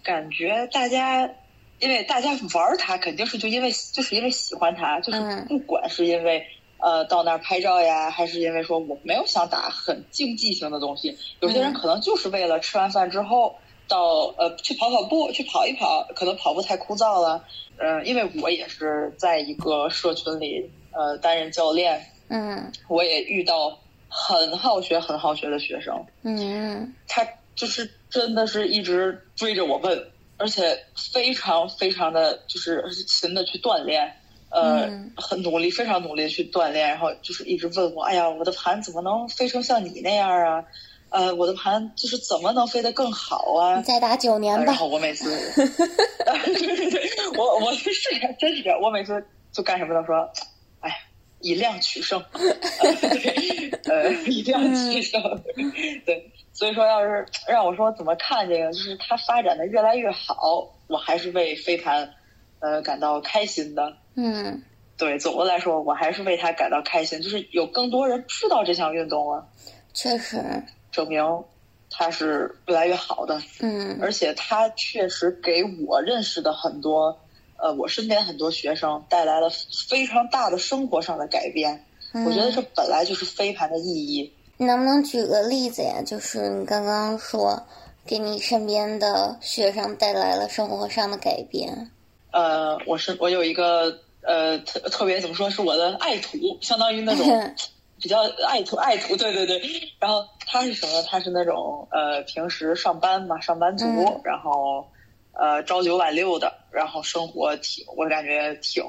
[0.04, 1.30] 感觉大家，
[1.80, 6.46] 因为大家玩它，肯定是就因为就是因为喜欢它，就是不管是因为。
[6.78, 11.18] 呃，到那儿拍照呀，还是因为说我没有想打很竞技型的东西。
[11.40, 13.56] 有些人可能就是为了吃完饭之后
[13.88, 17.44] 到呃去跑跑步，去跑一跑，可能跑步太枯燥了。
[17.78, 23.76] 嗯，因为我也是在一个社群里呃担任教练，嗯，我也遇到
[24.10, 30.08] 很好学、很好学的学生，嗯，他就是真的是一直追着我问，
[30.38, 30.78] 而且
[31.14, 34.16] 非常非常的就是勤的去锻炼。
[34.52, 40.64] 呃，很努力，非常努力去锻炼，然后就是一直问我，哎呀，我的盘怎么能飞成像你那样啊？
[41.10, 43.76] 呃，我的盘就是怎么能飞得更好啊？
[43.78, 44.64] 你再打九年吧。
[44.64, 47.90] 然后我每次 对对对，我我是
[48.40, 49.22] 真是这样，我每次
[49.52, 50.32] 就干什么都说，哎，
[51.46, 52.20] 以量取胜，
[53.86, 55.22] 呃，以量取胜，
[56.04, 62.12] 对，所以说要是让我说怎么看这个，就是它发展的越来越好，我还是为飞盘
[62.62, 63.96] 呃感到开心的。
[64.16, 64.60] 嗯，
[64.98, 69.48] 对，总的来说，我还是为他感到开心，就是有更多人知道这项运动了，
[69.94, 70.42] 确实
[70.92, 71.24] 证明
[71.92, 73.40] 它是越来越好的。
[73.60, 77.16] 嗯，而且它确实给我认识的很多，
[77.58, 79.50] 呃，我身边很多学生带来了
[79.88, 81.86] 非常大的生活上的改变。
[82.26, 84.32] 我觉得这本来就是飞盘的意义。
[84.58, 86.02] 你能不能举个例子呀？
[86.06, 87.62] 就是你刚刚说
[88.06, 91.92] 给你身边的学生带来了生活上的改变。
[92.32, 94.00] 呃，我是我有一个。
[94.28, 97.54] 呃，特特别怎么说是我的爱徒，相当于那种
[98.02, 99.62] 比较爱徒爱徒，对对对。
[100.00, 101.00] 然后他是什么？
[101.04, 103.86] 他是那种呃，平时上班嘛，上班族，
[104.24, 104.84] 然后
[105.38, 108.84] 呃，朝九晚六的，然后生活挺，我感觉挺，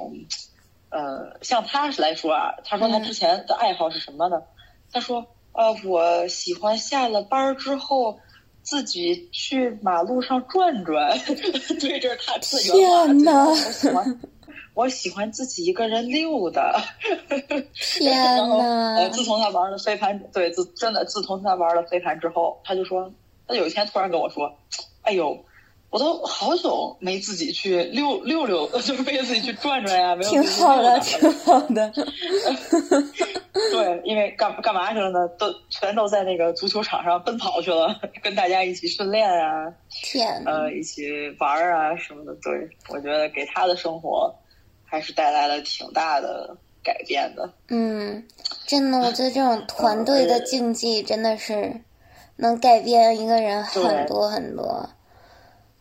[0.91, 4.43] 呃，像他来说啊，他说他之前的爱好是什么呢？
[4.93, 8.19] 他说呃，我喜欢下了班之后
[8.63, 11.19] 自己去马路上转转，
[11.81, 14.21] 对，这是他自原话，我喜欢。
[14.75, 16.79] 我喜欢自己一个人溜达，
[17.73, 18.15] 天
[18.47, 18.97] 呐！
[18.99, 23.11] 呃，自从他玩了飞盘，对，自真的自从他玩了飞盘之后，他就说，
[23.49, 24.55] 他有一天突然跟我说
[25.01, 25.43] ：“哎呦，
[25.97, 31.91] 我都好久没自己去溜溜溜， 就是没自己去转转呀，没有。”挺好的，挺好的。
[33.73, 35.27] 对，因为干干嘛去了呢？
[35.39, 41.07] 都全都在那个足球场上奔跑去了，跟大家一起训练啊，天，呃，一起
[41.41, 42.35] 玩啊什么的。
[42.43, 42.53] 对，
[42.91, 44.35] 我觉得给他的生活
[44.85, 47.51] 还是带来了挺大的改变的。
[47.69, 48.23] 嗯，
[48.67, 51.81] 真的，我觉得这种 团队的竞技真的是
[52.37, 54.87] 能改变一个人很多很多。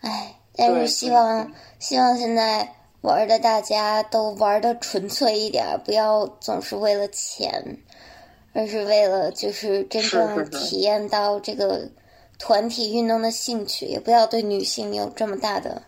[0.06, 2.72] 哎，但是希望希望现在。
[3.02, 7.78] 玩的大家都玩的纯粹一点，不要总是为了钱，
[8.52, 11.88] 而是为了就是真正体验到这个
[12.40, 15.84] 团体运动的兴趣，也不要对女性有这么大的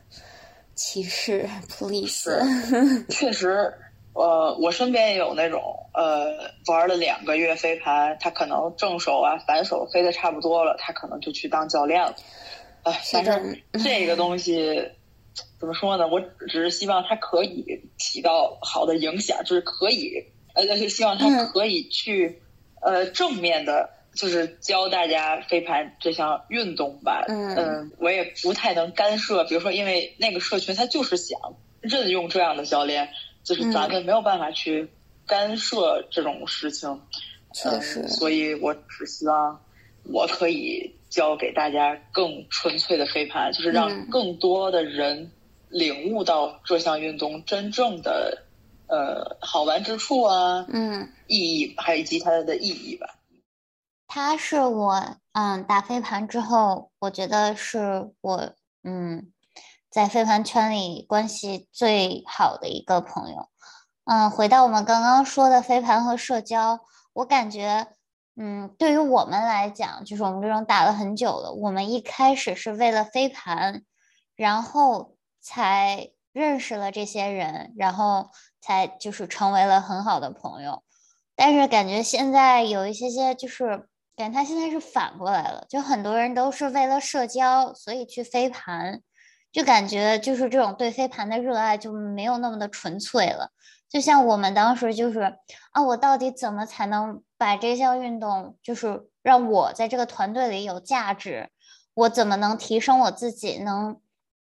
[0.75, 1.49] 歧视。
[1.67, 2.29] Please，
[3.09, 3.73] 确实，
[4.13, 5.59] 呃，我身边也有那种
[5.95, 6.27] 呃
[6.67, 12.15] 玩了两个月飞盘，他可能正手啊反手飞的差不多了，他可能就去当教练了。
[12.89, 14.89] 哎，反正 这个东西。
[15.59, 16.07] 怎么说呢？
[16.07, 20.23] 我只是希望它可以起到好的影响，就是可以，
[20.55, 22.41] 呃，就是希望它可以去，
[22.81, 27.23] 呃，正面的，就是教大家飞盘这项运动吧。
[27.27, 31.39] 嗯，我也不太能干涉，比如说，因为那个社群他就是想
[31.81, 33.09] 任用这样的教练，
[33.43, 34.89] 就是咱们没有办法去
[35.27, 36.99] 干涉这种事情。
[37.53, 39.59] 确实，所以我只希望
[40.03, 45.31] 我可以教给大家更纯粹的飞盘，就是让更多的人。
[45.69, 48.45] 领悟到这项运动真正的
[48.87, 53.05] 呃好玩之处啊，嗯，意义，还以及它的意义吧。
[54.07, 58.53] 他是我嗯打飞盘之后，我觉得是我
[58.85, 59.29] 嗯
[59.91, 63.49] 在飞盘圈里关系最好的一个朋友。
[64.05, 66.79] 嗯，回到我们刚刚说的飞盘和社交，
[67.11, 67.87] 我感觉
[68.37, 73.83] 嗯对于我们来讲，就是我们这种打了很久的，我们一开始是为了飞盘，
[74.35, 75.15] 然后。
[75.39, 80.83] 才认识了这些人，然后才就是成为了很好的朋友。
[81.37, 89.01] 但是感觉现在有一些些，就是感觉他现在是反过来了，就很多人都是为了社交，所以去飞盘，
[89.53, 93.51] 就感觉就是这种对飞盘的热爱就没有那么的纯粹了。
[93.87, 95.37] 就像我们当时就是
[95.71, 101.49] 啊，我到底怎么才能把这项运动，就是让我在这个团队里有价值？
[101.93, 103.59] 我怎么能提升我自己？
[103.59, 103.99] 能？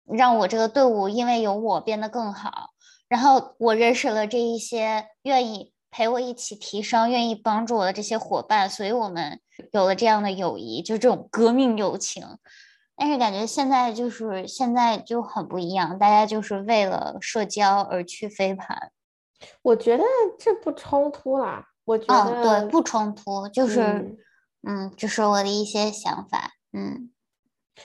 [0.07, 2.69] 让我这个队伍因为有我变得更好，
[3.07, 12.23] 然后我认识了这一些愿意陪我一起提升、愿意帮助我的这些伙伴，所以我们有了这样的友谊，就这种革命友情。
[12.95, 18.91] 但是感觉现在就是现在就很不一样，大家就是为了社交而去飞盘。
[19.63, 20.03] 我觉得
[20.37, 24.17] 这不冲突啦，我觉得对不冲突，就是
[24.67, 27.11] 嗯，就是我的一些想法，嗯。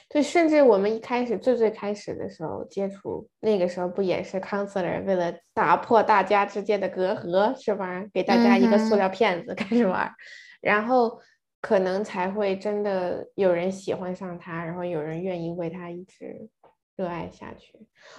[0.09, 8.05] 对，甚至我们一开始最最开始的时候接触，那个时候不也是 counselor 为了打破大家之间的隔阂，是吧？
[8.14, 10.09] 给大家一个塑料片子开始玩，
[10.61, 11.18] 然后
[11.61, 16.49] 可能才会真的有人喜欢上他，然后有人愿意为他一直
[16.95, 17.75] 热爱下去。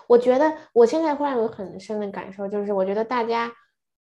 [0.07, 3.49] 我觉得我现在忽然有很深的感受，就是我觉得大家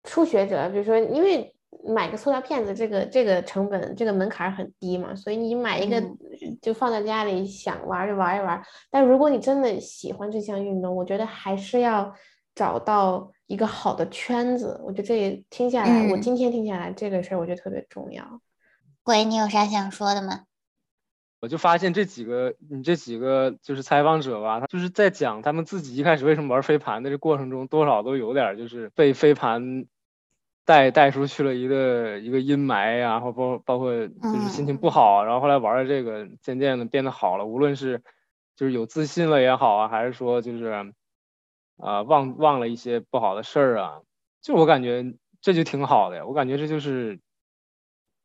[0.04, 1.56] 初学者，比如说因为。
[1.96, 6.04] 买个塑料片子，这个这个成本，这个门槛很低嘛，所以你买一个
[6.62, 8.62] 就放在家里，想玩就玩一玩。
[8.92, 12.14] 但如果你真的喜欢这项运动，我觉得还是要
[12.54, 14.80] 找到一个好的圈子。
[14.86, 18.42] 我觉得这听下来，我今天听下来这个事儿，我觉得特别重要。
[19.02, 20.42] 鬼，你有啥想说的吗？
[21.40, 29.88] 我就发现这几个你这几个就是采访者吧，他就是在讲他们自己一开始为什么玩飞盘的这过程中，多少都有点就是被飞盘。
[30.72, 37.46] 带带出去了一个一个阴霾呀，然后包包括就是心情不好，然后后来玩了这个，渐渐的变得好了。
[37.46, 38.02] 无论是
[38.56, 40.94] 就是有自信了也好啊，还是说就是
[41.78, 44.02] 啊忘忘了一些不好的事儿啊，
[44.42, 46.26] 就我感觉这就挺好的呀。
[46.26, 47.20] 我感觉这就是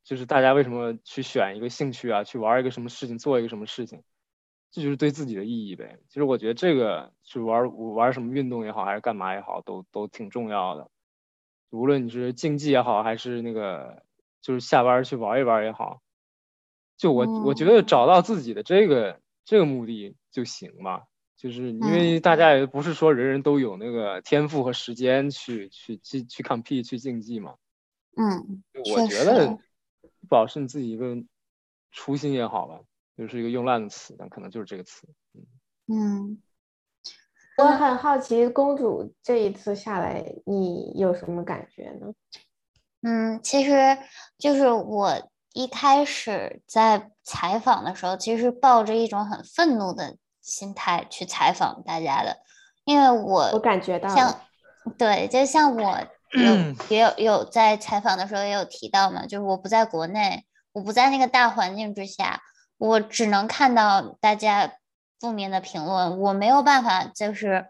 [0.05, 4.01] 就是大家为什么去选一个兴趣啊，去玩一个什么事情，做一个什么事情，
[4.71, 5.99] 这就是对自己的意义呗。
[6.07, 10.89] 其实我觉得这个是玩玩什么运动也好，还是干嘛也好，都都挺重要的。
[11.69, 14.03] 无论你是竞技也好，还是那个
[14.41, 16.01] 就是下班去玩一玩也好，
[16.97, 21.03] 就我我觉得找到自己的这个这个目的就行嘛。
[21.35, 27.53] 就是因为大家也不是说人人都有那个天赋和时间去去去去 compete 去竞技嘛。
[28.15, 29.59] 嗯，我觉得
[30.27, 31.15] 保持你自己一个
[31.91, 32.79] 初心也好吧，
[33.15, 35.07] 就是一个用烂的词，但可能就是这个词。
[35.85, 36.41] 嗯。
[37.57, 42.13] 我很好奇，公主这一次下来，你有什么感觉呢？
[43.01, 43.97] 嗯，其实
[44.37, 52.37] 就是我一开始在采访的时候，其实抱着一种很愤怒的心态去采访大家的，
[52.85, 54.39] 因为我我感觉到像
[54.97, 55.97] 对，就像我
[56.37, 62.41] 有也有有在采访的时候也有提到嘛，就是我不在国内，我不在那个大环境之下，
[62.77, 64.73] 我只能看到大家
[65.19, 67.67] 负面的评论，我没有办法就是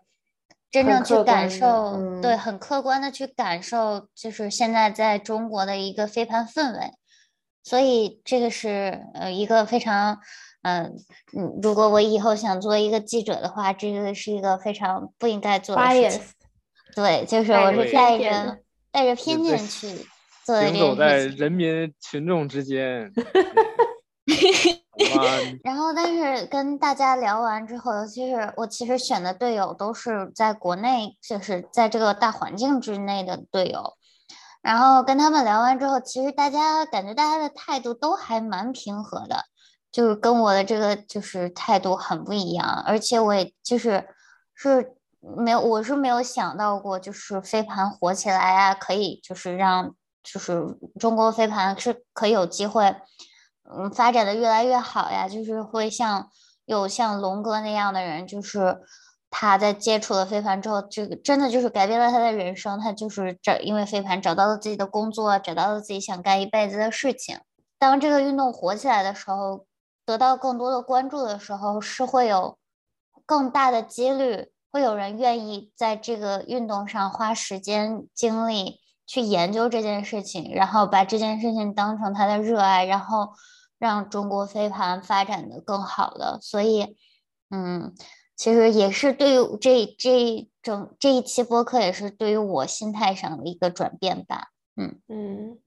[0.72, 6.91] 真正去感受，对，很客观的去感受，就是现在在中国的一个飞盘氛围，
[7.64, 10.19] 所以这个是呃一个非常。
[10.64, 10.98] 嗯
[11.38, 16.22] 嗯，如果我以后想做一个记者的话，这个是一个非常不应该做的事情。
[16.94, 18.57] 对，就是我是带着
[18.91, 19.88] 带着偏见去
[20.44, 23.10] 做行走在人民群众之间。
[25.64, 33.94] 然后，但是跟大家聊完之后，尤其是我其实选的队友都是在国内，就是在这个大环境之内的队友。
[34.61, 39.45] 然后跟他们聊完之后，其实大家感觉大家的态度都还蛮平和的。
[39.90, 44.06] 就是跟我的这个就是态度很不一样，而且我也就是
[44.53, 52.95] 是没有，我是没有想到过，就是飞盘火起来啊，可以就是让就是中国飞盘是可以有机会，
[53.72, 56.30] 嗯，发展的越来越好呀，就是会像
[56.65, 58.80] 有像龙哥那样的人，就是
[59.30, 67.39] 他在接触了飞盘之后，这个真的就是改变了他的人生，他就是找因为飞盘找到了自己的工作，找到了自己想干一辈子的事情。
[67.77, 69.65] 当这个运动火起来的时候。
[70.07, 72.57] 得到更多的关注的时候，是会有
[73.26, 83.34] 更大的几率，会有人愿意在这个运动上花时间精力去研究这件事情，然后把这件事情当成他的热爱，然后
[83.78, 86.40] 让中国飞盘发展的更好的。
[86.41, 86.95] 所以，
[87.49, 87.94] 嗯，
[88.36, 94.49] 其实也是对于这这整这一期播客，也是对于我心态上的一个转变吧。
[94.76, 95.60] 嗯嗯，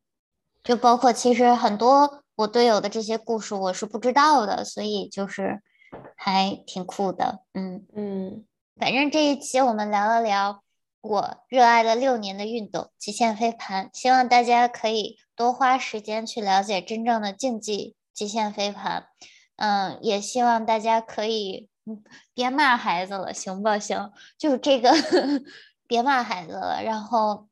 [0.63, 2.23] 就包括其实很多。
[2.37, 5.61] 我队友的这些故事我是不知道的，所以就是
[6.17, 8.47] 还挺酷的，嗯嗯。
[8.79, 10.63] 反正这一期我们聊了聊
[11.03, 19.07] 我热爱了六年的运动——极限飞盘，希望大家可以多花时间去了解真正的竞技极限飞盘。
[19.57, 21.71] 嗯，也希望大家可以
[22.35, 24.13] 别骂孩子了，行不行？
[24.37, 24.93] 就是这个，
[25.87, 26.83] 别骂孩子了。
[26.83, 27.49] 然后，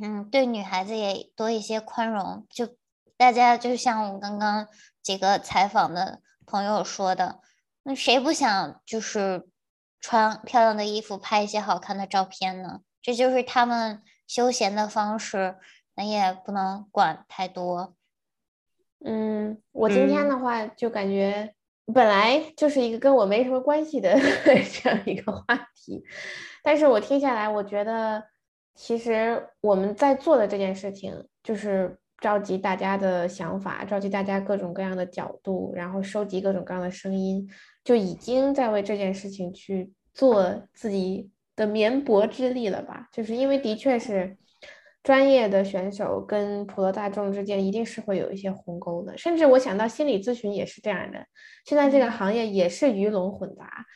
[0.00, 2.76] 嗯，对女孩子也多一些宽容，就。
[3.16, 4.68] 大家就像我刚刚
[5.02, 7.40] 几个采访的朋友说的，
[7.82, 9.48] 那谁不想就是
[10.00, 12.82] 穿漂亮的衣服拍一些好看的照片呢？
[13.02, 15.58] 这就是他们休闲的方式，
[15.96, 17.96] 那也不能管太多。
[19.04, 21.54] 嗯，我今天的话就感觉
[21.94, 24.14] 本来就是一个跟我没什么关系的
[24.82, 25.42] 这样一个话
[25.74, 26.02] 题，
[26.62, 28.22] 但是我听下来，我觉得
[28.74, 31.98] 其实我们在做的这件事情就是。
[32.20, 37.48] 召集大家的想法，召集大家各种各样的角度，然后收集各种各样的声音，
[37.84, 43.08] 就已经在为这件事情去做自己的绵薄之力了吧？
[43.12, 44.36] 就是因为的确是
[45.08, 51.26] 专业的选手跟普罗大众之间一定是会有一些鸿沟的，甚至我想到心理咨询也是这样的，
[51.64, 53.86] 现在这个行业也是鱼龙混杂，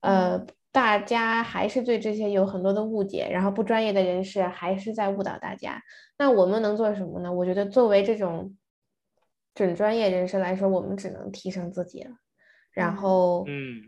[0.00, 0.44] 呃。
[0.70, 5.82] 大家还是对这些有很多的误解，然后不专业的人士还是在误导大家。
[6.18, 7.32] 那我们能做什么呢？
[7.32, 8.54] 我觉得作为这种
[9.54, 12.10] 准专业人士来说，我们只能提升自己了。
[12.70, 13.80] 然后，嗯，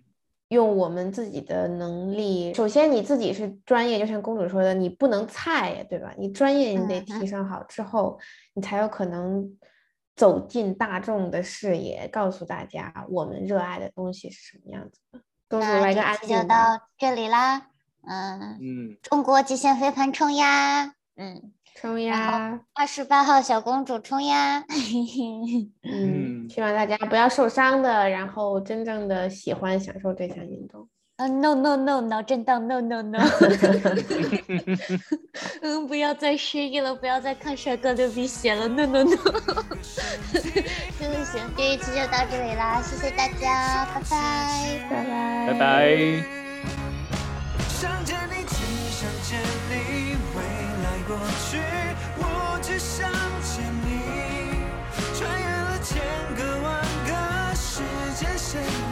[0.50, 2.52] 用我们自己的能力。
[2.54, 6.12] 首先，你自己是专业，就像公主说的，你不能菜，对吧？
[6.18, 8.18] 你专业，你得提升好之后，
[8.54, 9.56] 你才有可能
[10.16, 15.20] 走进大众的视野，告诉大家我们热爱的东西是什么样子的。
[15.60, 17.68] 那这期就到这里啦，
[18.02, 22.60] 嗯嗯，中国极限飞盘冲呀，嗯，冲呀！
[22.74, 24.62] 二十八号小公主冲呀！
[25.82, 30.86] 嗯，希望大家不要受伤的，然后真正的喜欢享受这项运动。
[31.16, 33.18] 啊、，no no no，脑震荡，no no no。
[35.62, 39.16] 嗯，不要再失忆了，不要再看帅哥流鼻血了，no no no。
[40.98, 45.96] 真 的行，这一期就到这里啦，谢谢大家，拜拜，拜拜，拜拜。
[47.68, 48.54] 想着你，只
[48.90, 49.28] 想着
[49.70, 49.72] 你，
[50.34, 50.38] 未
[50.84, 51.16] 来过
[51.50, 51.56] 去。
[53.00, 53.10] 想
[53.42, 53.88] 见你，
[55.18, 55.96] 穿越了千
[56.36, 56.68] 个万
[57.06, 57.80] 个时
[58.18, 58.89] 间线。